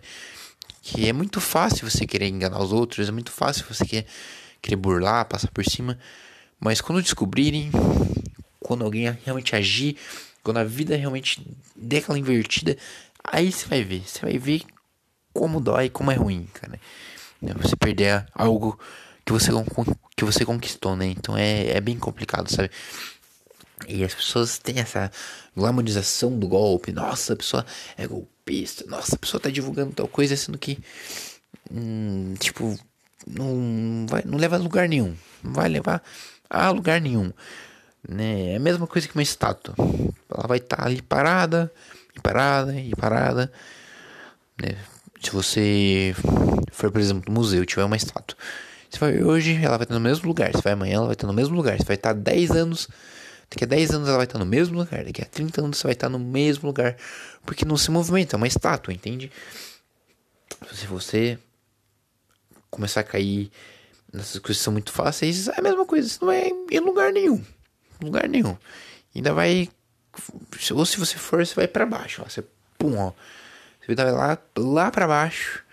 Que 0.82 1.08
é 1.08 1.14
muito 1.14 1.40
fácil 1.40 1.90
você 1.90 2.06
querer 2.06 2.28
enganar 2.28 2.60
os 2.60 2.72
outros, 2.72 3.08
é 3.08 3.12
muito 3.12 3.32
fácil 3.32 3.66
você 3.70 3.86
querer, 3.86 4.06
querer 4.62 4.76
burlar, 4.76 5.26
passar 5.26 5.50
por 5.52 5.64
cima. 5.64 5.98
Mas 6.60 6.82
quando 6.82 7.02
descobrirem, 7.02 7.72
quando 8.60 8.84
alguém 8.84 9.10
realmente 9.24 9.56
agir, 9.56 9.98
quando 10.44 10.58
a 10.58 10.64
vida 10.64 10.96
realmente 10.96 11.46
der 11.76 12.00
aquela 12.00 12.20
invertida, 12.20 12.78
aí 13.24 13.52
você 13.52 13.66
vai 13.66 13.84
ver, 13.84 14.04
você 14.06 14.20
vai 14.20 14.38
ver 14.38 14.64
como 15.34 15.60
dói, 15.60 15.90
como 15.90 16.12
é 16.12 16.16
ruim, 16.16 16.48
cara. 16.54 16.80
Você 17.62 17.76
perder 17.76 18.26
algo 18.34 18.80
que 19.26 19.34
você, 19.34 19.52
que 20.16 20.24
você 20.24 20.46
conquistou, 20.46 20.96
né? 20.96 21.08
Então 21.08 21.36
é, 21.38 21.72
é 21.72 21.82
bem 21.82 21.98
complicado, 21.98 22.50
sabe? 22.50 22.70
E 23.88 24.04
as 24.04 24.14
pessoas 24.14 24.58
têm 24.58 24.80
essa 24.80 25.12
glamorização 25.56 26.38
do 26.38 26.48
golpe. 26.48 26.92
Nossa, 26.92 27.34
a 27.34 27.36
pessoa 27.36 27.66
é 27.98 28.08
golpista. 28.08 28.86
Nossa, 28.88 29.16
a 29.16 29.20
pessoa 29.20 29.42
tá 29.42 29.50
divulgando 29.50 29.94
tal 29.94 30.08
coisa, 30.08 30.36
sendo 30.36 30.58
que. 30.58 30.80
Hum, 31.72 32.34
tipo, 32.40 32.78
não, 33.28 34.06
vai, 34.08 34.24
não 34.26 34.38
leva 34.38 34.56
a 34.56 34.60
lugar 34.60 34.88
nenhum. 34.88 35.16
Não 35.44 35.54
vai 35.54 35.70
levar 35.70 36.04
a 36.50 36.70
lugar 36.70 37.00
nenhum. 37.02 37.32
Né? 38.08 38.54
É 38.54 38.56
a 38.58 38.60
mesma 38.60 38.88
coisa 38.88 39.08
que 39.08 39.16
uma 39.16 39.24
estátua. 39.24 39.76
Ela 40.30 40.48
vai 40.48 40.58
estar 40.58 40.78
tá 40.78 40.86
ali 40.86 41.02
parada, 41.02 41.72
e 42.16 42.20
parada, 42.20 42.80
e 42.80 42.96
parada. 42.96 43.52
Né? 44.62 44.78
Se 45.22 45.32
você 45.32 46.16
for, 46.72 46.92
por 46.92 47.00
exemplo, 47.00 47.24
no 47.28 47.40
museu 47.40 47.66
tiver 47.66 47.84
uma 47.84 47.96
estátua. 47.96 48.38
Você 48.90 49.00
vai 49.00 49.24
hoje, 49.24 49.56
ela 49.64 49.78
vai 49.78 49.86
estar 49.86 49.96
no 49.96 50.02
mesmo 50.02 50.28
lugar. 50.28 50.56
Se 50.56 50.62
vai 50.62 50.74
amanhã, 50.74 50.96
ela 50.96 51.06
vai 51.06 51.14
estar 51.14 51.28
no 51.28 51.34
mesmo 51.34 51.56
lugar. 51.56 51.78
Você 51.78 51.86
vai 51.86 51.96
estar 51.96 52.14
10 52.14 52.52
anos 52.52 52.88
Daqui 53.54 53.66
a 53.66 53.68
10 53.68 53.92
anos 53.92 54.08
ela 54.08 54.18
vai 54.18 54.26
estar 54.26 54.40
no 54.40 54.48
mesmo 54.48 54.80
lugar. 54.80 55.06
Daqui 55.06 55.22
a 55.22 55.26
30 55.26 55.62
anos 55.62 55.78
você 55.78 55.84
vai 55.84 55.94
estar 55.94 56.10
no 56.10 56.18
mesmo 56.18 56.66
lugar. 56.66 56.98
Porque 57.46 57.64
não 57.64 57.78
se 57.78 57.92
movimenta, 57.92 58.36
é 58.36 58.38
uma 58.38 58.48
estátua, 58.48 58.92
entende? 58.92 59.32
Se 60.72 60.88
você 60.88 61.38
começar 62.72 63.02
a 63.02 63.04
cair 63.04 63.52
nessas 64.12 64.40
coisas 64.40 64.58
que 64.58 64.64
são 64.64 64.74
muito 64.74 64.92
fáceis, 64.92 65.48
é 65.50 65.60
a 65.60 65.62
mesma 65.62 65.86
coisa. 65.86 66.10
Você 66.10 66.18
não 66.20 66.28
vai 66.30 66.52
em 66.72 66.80
lugar 66.80 67.14
nenhum. 67.14 67.44
Lugar 68.02 68.28
nenhum. 68.28 68.58
Ainda 69.16 69.36
vai. 69.36 69.70
Ou 70.72 70.86
se 70.88 70.98
você 70.98 71.18
for, 71.18 71.46
você 71.46 71.54
vai 71.54 71.68
para 71.68 71.86
baixo. 71.86 72.24
Ó. 72.26 72.30
Você, 72.30 72.44
pum, 72.80 72.98
ó. 72.98 73.12
Você 73.80 73.94
vai 73.94 74.12
lá, 74.12 74.40
lá 74.58 74.90
para 74.90 75.08
baixo. 75.08 75.64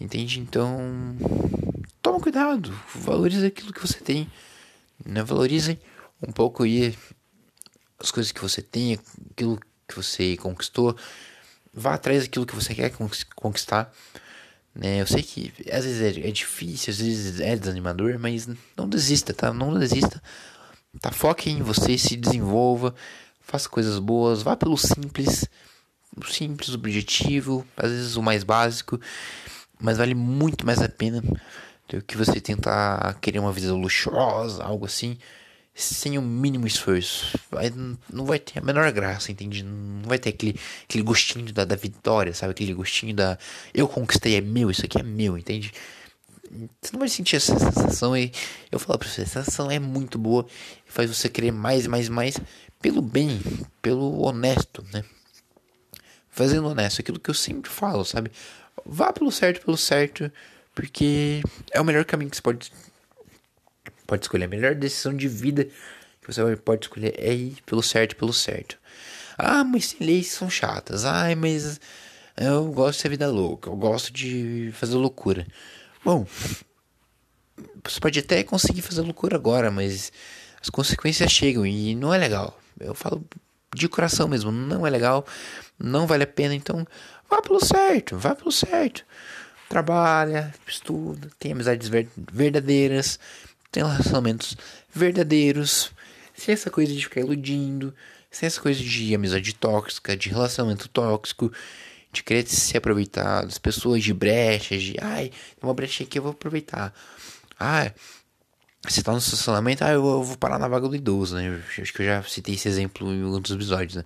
Entende? 0.00 0.38
Então. 0.38 0.78
Toma 2.00 2.20
cuidado. 2.20 2.72
Valorize 2.94 3.44
aquilo 3.44 3.72
que 3.72 3.84
você 3.84 3.98
tem. 3.98 4.30
Né? 5.04 5.24
Valorize 5.24 5.76
um 6.26 6.32
pouco 6.32 6.62
aí 6.64 6.96
as 7.98 8.10
coisas 8.10 8.32
que 8.32 8.40
você 8.40 8.62
tem, 8.62 8.98
aquilo 9.30 9.58
que 9.86 9.94
você 9.94 10.36
conquistou. 10.36 10.96
Vá 11.72 11.94
atrás 11.94 12.22
daquilo 12.22 12.46
que 12.46 12.54
você 12.54 12.74
quer 12.74 12.92
conquistar. 13.34 13.92
Né? 14.74 15.00
Eu 15.00 15.06
sei 15.06 15.22
que 15.22 15.52
às 15.70 15.84
vezes 15.84 16.00
é, 16.00 16.28
é 16.28 16.30
difícil, 16.30 16.92
às 16.92 16.98
vezes 16.98 17.40
é 17.40 17.56
desanimador, 17.56 18.18
mas 18.18 18.48
não 18.76 18.88
desista, 18.88 19.34
tá? 19.34 19.52
Não 19.52 19.76
desista. 19.78 20.22
Tá? 21.00 21.10
Foque 21.12 21.50
em 21.50 21.62
você, 21.62 21.96
se 21.98 22.16
desenvolva, 22.16 22.94
faça 23.40 23.68
coisas 23.68 23.98
boas, 23.98 24.42
vá 24.42 24.56
pelo 24.56 24.76
simples, 24.76 25.44
o 26.16 26.24
simples, 26.26 26.74
objetivo, 26.74 27.66
às 27.76 27.90
vezes 27.90 28.16
o 28.16 28.22
mais 28.22 28.42
básico, 28.42 29.00
mas 29.80 29.98
vale 29.98 30.14
muito 30.14 30.66
mais 30.66 30.80
a 30.80 30.88
pena 30.88 31.22
do 31.88 32.02
que 32.02 32.16
você 32.16 32.40
tentar 32.40 33.14
querer 33.20 33.38
uma 33.38 33.52
vida 33.52 33.72
luxuosa, 33.72 34.62
algo 34.62 34.86
assim 34.86 35.18
sem 35.80 36.18
o 36.18 36.22
mínimo 36.22 36.66
esforço. 36.66 37.38
Não 38.12 38.24
vai 38.24 38.38
ter 38.38 38.58
a 38.58 38.62
menor 38.62 38.90
graça, 38.92 39.32
entende? 39.32 39.62
Não 39.62 40.08
vai 40.08 40.18
ter 40.18 40.30
aquele, 40.30 40.58
aquele 40.84 41.02
gostinho 41.02 41.52
da, 41.52 41.64
da 41.64 41.76
vitória, 41.76 42.34
sabe? 42.34 42.52
Aquele 42.52 42.74
gostinho 42.74 43.14
da 43.14 43.38
eu 43.74 43.88
conquistei, 43.88 44.36
é 44.36 44.40
meu, 44.40 44.70
isso 44.70 44.84
aqui 44.84 44.98
é 44.98 45.02
meu, 45.02 45.36
entende? 45.36 45.72
Você 46.80 46.92
não 46.92 47.00
vai 47.00 47.08
sentir 47.08 47.36
essa 47.36 47.58
sensação 47.58 48.16
e 48.16 48.32
eu 48.72 48.78
falo 48.78 48.98
pra 48.98 49.08
você, 49.08 49.22
essa 49.22 49.42
sensação 49.42 49.70
é 49.70 49.78
muito 49.78 50.18
boa 50.18 50.46
e 50.88 50.92
faz 50.92 51.08
você 51.08 51.28
querer 51.28 51.52
mais, 51.52 51.86
mais, 51.86 52.08
mais 52.08 52.36
pelo 52.80 53.00
bem, 53.00 53.40
pelo 53.80 54.22
honesto, 54.22 54.84
né? 54.92 55.04
Fazendo 56.28 56.68
honesto, 56.68 57.00
aquilo 57.00 57.20
que 57.20 57.30
eu 57.30 57.34
sempre 57.34 57.70
falo, 57.70 58.04
sabe? 58.04 58.30
vá 58.84 59.12
pelo 59.12 59.30
certo, 59.30 59.64
pelo 59.64 59.76
certo, 59.76 60.30
porque 60.74 61.42
é 61.70 61.80
o 61.80 61.84
melhor 61.84 62.04
caminho 62.04 62.30
que 62.30 62.36
você 62.36 62.42
pode 62.42 62.72
pode 64.10 64.24
escolher. 64.24 64.44
A 64.44 64.48
melhor 64.48 64.74
decisão 64.74 65.14
de 65.14 65.28
vida 65.28 65.64
que 65.64 66.26
você 66.26 66.56
pode 66.56 66.86
escolher 66.86 67.14
é 67.16 67.32
ir 67.32 67.58
pelo 67.64 67.82
certo, 67.82 68.16
pelo 68.16 68.32
certo. 68.32 68.76
Ah, 69.38 69.64
mas 69.64 69.96
leis 70.00 70.26
são 70.32 70.50
chatas. 70.50 71.04
Ai, 71.04 71.34
mas 71.34 71.80
eu 72.36 72.66
gosto 72.72 72.96
de 72.96 73.02
ser 73.02 73.08
vida 73.08 73.28
louca. 73.28 73.70
Eu 73.70 73.76
gosto 73.76 74.12
de 74.12 74.70
fazer 74.74 74.96
loucura. 74.96 75.46
Bom, 76.04 76.26
você 77.84 78.00
pode 78.00 78.18
até 78.18 78.42
conseguir 78.42 78.82
fazer 78.82 79.00
loucura 79.02 79.36
agora, 79.36 79.70
mas 79.70 80.12
as 80.60 80.68
consequências 80.68 81.30
chegam 81.30 81.64
e 81.64 81.94
não 81.94 82.12
é 82.12 82.18
legal. 82.18 82.58
Eu 82.78 82.94
falo 82.94 83.24
de 83.74 83.88
coração 83.88 84.26
mesmo, 84.26 84.50
não 84.50 84.86
é 84.86 84.90
legal, 84.90 85.24
não 85.78 86.06
vale 86.06 86.24
a 86.24 86.26
pena, 86.26 86.54
então 86.54 86.86
vá 87.30 87.40
pelo 87.40 87.64
certo, 87.64 88.18
vá 88.18 88.34
pelo 88.34 88.50
certo. 88.50 89.04
Trabalha, 89.68 90.52
estuda, 90.66 91.30
tem 91.38 91.52
amizades 91.52 91.88
verdadeiras, 92.32 93.20
tem 93.70 93.82
relacionamentos 93.82 94.56
verdadeiros, 94.92 95.92
sem 96.34 96.52
essa 96.52 96.70
coisa 96.70 96.92
de 96.92 97.02
ficar 97.02 97.20
iludindo, 97.20 97.94
sem 98.30 98.46
essa 98.46 98.60
coisa 98.60 98.82
de 98.82 99.14
amizade 99.14 99.54
tóxica, 99.54 100.16
de 100.16 100.28
relacionamento 100.28 100.88
tóxico, 100.88 101.52
de 102.12 102.22
querer 102.22 102.46
ser 102.46 102.78
aproveitado, 102.78 103.48
as 103.48 103.58
pessoas 103.58 104.02
de 104.02 104.12
brechas, 104.12 104.82
de 104.82 104.96
ai, 105.00 105.28
tem 105.28 105.62
uma 105.62 105.74
brecha 105.74 106.02
aqui, 106.02 106.18
eu 106.18 106.22
vou 106.22 106.32
aproveitar. 106.32 106.92
Ah, 107.58 107.92
você 108.82 109.02
tá 109.02 109.12
no 109.12 109.18
estacionamento, 109.18 109.84
ah, 109.84 109.90
eu, 109.90 110.22
vou 110.22 110.36
parar 110.36 110.58
na 110.58 110.66
vaga 110.66 110.88
do 110.88 110.96
idoso, 110.96 111.36
né? 111.36 111.62
Acho 111.78 111.92
que 111.92 112.02
eu 112.02 112.06
já 112.06 112.22
citei 112.22 112.54
esse 112.54 112.68
exemplo 112.68 113.12
em 113.12 113.22
outros 113.24 113.54
episódios, 113.54 113.96
né? 113.96 114.04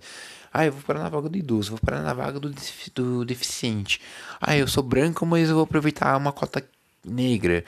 Ah, 0.53 0.65
eu 0.65 0.71
vou 0.71 0.81
parar 0.83 1.03
na 1.03 1.09
vaga 1.09 1.29
do 1.29 1.37
idoso, 1.37 1.71
vou 1.71 1.79
parar 1.79 2.01
na 2.01 2.13
vaga 2.13 2.39
do, 2.39 2.53
do 2.93 3.25
deficiente. 3.25 4.01
Ah, 4.39 4.55
eu 4.55 4.67
sou 4.67 4.83
branco, 4.83 5.25
mas 5.25 5.49
eu 5.49 5.55
vou 5.55 5.63
aproveitar 5.63 6.15
uma 6.17 6.31
cota 6.31 6.63
negra. 7.03 7.63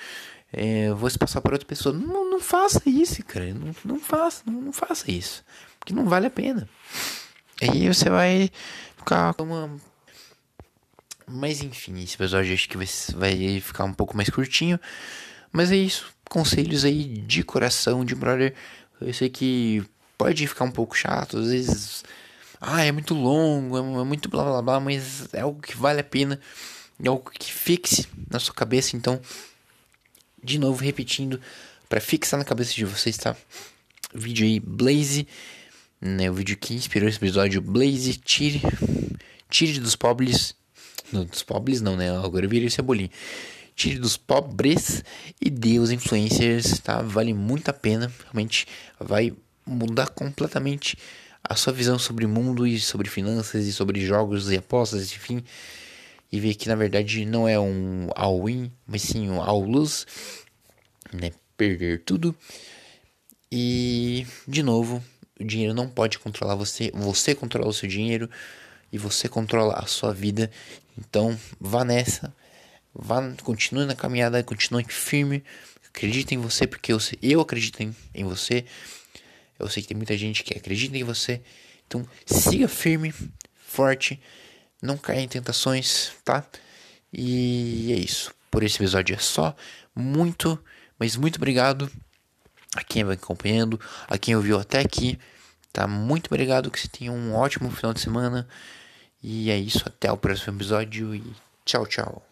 É, 0.51 0.91
vou 0.93 1.10
se 1.10 1.17
passar 1.17 1.41
por 1.41 1.53
outra 1.53 1.67
pessoa. 1.67 1.93
Não, 1.93 2.29
não 2.29 2.39
faça 2.39 2.81
isso, 2.86 3.23
cara. 3.23 3.53
Não, 3.53 3.75
não 3.83 3.99
faça, 3.99 4.43
não, 4.45 4.62
não 4.62 4.73
faça 4.73 5.12
isso. 5.12 5.43
Porque 5.79 5.93
não 5.93 6.05
vale 6.05 6.27
a 6.27 6.31
pena. 6.31 6.67
Aí 7.62 7.88
você 7.88 8.10
vai 8.10 8.49
ficar 8.97 9.33
com 9.33 9.43
uma. 9.43 9.77
Mas 11.27 11.62
enfim, 11.62 12.01
esse 12.01 12.15
episódio 12.15 12.53
acho 12.53 12.69
que 12.69 12.77
vai, 12.77 12.88
vai 13.15 13.60
ficar 13.60 13.83
um 13.83 13.93
pouco 13.93 14.15
mais 14.15 14.29
curtinho. 14.29 14.79
Mas 15.51 15.71
é 15.71 15.75
isso. 15.75 16.05
Conselhos 16.29 16.86
aí 16.86 17.19
de 17.21 17.43
coração, 17.43 18.05
de 18.05 18.15
brother. 18.15 18.53
Eu 19.01 19.13
sei 19.13 19.29
que 19.29 19.83
pode 20.17 20.47
ficar 20.47 20.65
um 20.65 20.71
pouco 20.71 20.95
chato, 20.95 21.38
às 21.38 21.47
vezes. 21.47 22.03
Ah, 22.60 22.83
é 22.83 22.91
muito 22.91 23.13
longo, 23.13 23.77
é 23.77 24.03
muito 24.03 24.29
blá 24.29 24.43
blá 24.43 24.62
blá, 24.62 24.79
mas 24.79 25.31
é 25.33 25.41
algo 25.41 25.62
que 25.62 25.77
vale 25.77 25.99
a 25.99 26.03
pena. 26.03 26.39
É 27.03 27.07
algo 27.07 27.29
que 27.29 27.51
fixe 27.51 28.07
na 28.29 28.39
sua 28.39 28.53
cabeça. 28.53 28.95
Então, 28.95 29.21
de 30.43 30.58
novo, 30.58 30.84
repetindo, 30.84 31.39
para 31.89 32.02
fixar 32.02 32.38
na 32.38 32.45
cabeça 32.45 32.73
de 32.73 32.86
vocês, 32.86 33.17
tá? 33.17 33.36
Vídeo 34.13 34.45
aí, 34.45 34.60
Blaze, 34.60 35.28
né? 36.00 36.30
O 36.30 36.34
vídeo 36.34 36.58
que 36.58 36.73
inspirou 36.73 37.08
esse 37.10 37.17
episódio, 37.17 37.62
Blaze, 37.62 38.15
tire, 38.15 38.62
tire 39.50 39.80
dos 39.80 39.95
pobres. 39.95 40.56
Não, 41.12 41.26
dos 41.26 41.43
pobres 41.43 41.82
não, 41.82 41.95
né? 41.95 42.10
Agora 42.17 42.47
virei 42.47 42.69
cebolinha 42.69 43.10
tire 43.78 44.00
dos 44.00 44.17
pobres 44.17 45.04
e 45.39 45.52
dê 45.52 45.78
os 45.78 45.91
influencers, 45.91 46.80
tá? 46.80 47.04
Vale 47.04 47.32
muito 47.32 47.69
a 47.69 47.73
pena, 47.73 48.12
realmente 48.23 48.65
vai 49.00 49.32
mudar 49.63 50.08
completamente 50.08 50.97
a 51.43 51.56
sua 51.56 51.71
visão 51.71 52.00
sobre 52.00 52.26
o 52.26 52.30
mundo 52.30 52.65
e 52.65 52.80
sobre 52.80 53.08
finanças 53.08 53.67
e 53.67 53.71
sobre 53.71 54.04
jogos 54.04 54.52
e 54.52 54.58
apostas, 54.58 55.13
enfim. 55.13 55.43
E 56.31 56.39
ver 56.39 56.55
que 56.55 56.67
na 56.67 56.75
verdade 56.75 57.25
não 57.25 57.47
é 57.47 57.59
um 57.59 58.09
all-in, 58.15 58.71
mas 58.85 59.01
sim 59.01 59.29
um 59.29 59.41
all-lose, 59.41 60.05
né? 61.13 61.31
Perder 61.55 62.03
tudo. 62.03 62.35
E, 63.51 64.27
de 64.47 64.61
novo, 64.61 65.03
o 65.39 65.43
dinheiro 65.43 65.73
não 65.73 65.87
pode 65.87 66.19
controlar 66.19 66.55
você, 66.55 66.91
você 66.93 67.33
controla 67.33 67.69
o 67.69 67.73
seu 67.73 67.87
dinheiro 67.87 68.29
e 68.91 68.97
você 68.97 69.29
controla 69.29 69.73
a 69.73 69.85
sua 69.85 70.13
vida. 70.13 70.51
Então, 70.97 71.37
vá 71.59 71.85
nessa 71.85 72.33
Vá, 72.99 73.21
continue 73.43 73.85
na 73.85 73.95
caminhada, 73.95 74.43
continue 74.43 74.83
firme. 74.87 75.43
Acredite 75.87 76.33
em 76.33 76.39
você, 76.39 76.65
porque 76.65 76.91
eu, 76.91 76.97
eu 77.21 77.39
acredito 77.41 77.81
em, 77.81 77.95
em 78.13 78.23
você. 78.23 78.65
Eu 79.59 79.69
sei 79.69 79.83
que 79.83 79.89
tem 79.89 79.97
muita 79.97 80.17
gente 80.17 80.43
que 80.43 80.57
acredita 80.57 80.97
em 80.97 81.03
você. 81.03 81.39
Então, 81.85 82.07
siga 82.25 82.67
firme, 82.67 83.13
forte. 83.67 84.19
Não 84.81 84.97
caia 84.97 85.21
em 85.21 85.27
tentações, 85.27 86.11
tá? 86.23 86.45
E 87.11 87.91
é 87.93 87.95
isso. 87.99 88.33
Por 88.51 88.63
esse 88.63 88.77
episódio 88.77 89.15
é 89.15 89.19
só. 89.19 89.55
Muito, 89.95 90.59
mas 90.99 91.15
muito 91.15 91.37
obrigado 91.37 91.91
a 92.75 92.83
quem 92.83 93.03
vai 93.03 93.15
acompanhando, 93.15 93.79
a 94.07 94.17
quem 94.17 94.35
ouviu 94.35 94.59
até 94.59 94.79
aqui. 94.79 95.17
Tá? 95.73 95.87
Muito 95.87 96.27
obrigado. 96.27 96.71
Que 96.71 96.79
você 96.79 96.87
tenha 96.87 97.11
um 97.11 97.35
ótimo 97.35 97.71
final 97.71 97.93
de 97.93 98.01
semana. 98.01 98.47
E 99.21 99.49
é 99.49 99.57
isso. 99.57 99.83
Até 99.85 100.11
o 100.11 100.17
próximo 100.17 100.57
episódio. 100.57 101.15
E 101.15 101.23
tchau, 101.65 101.85
tchau. 101.85 102.26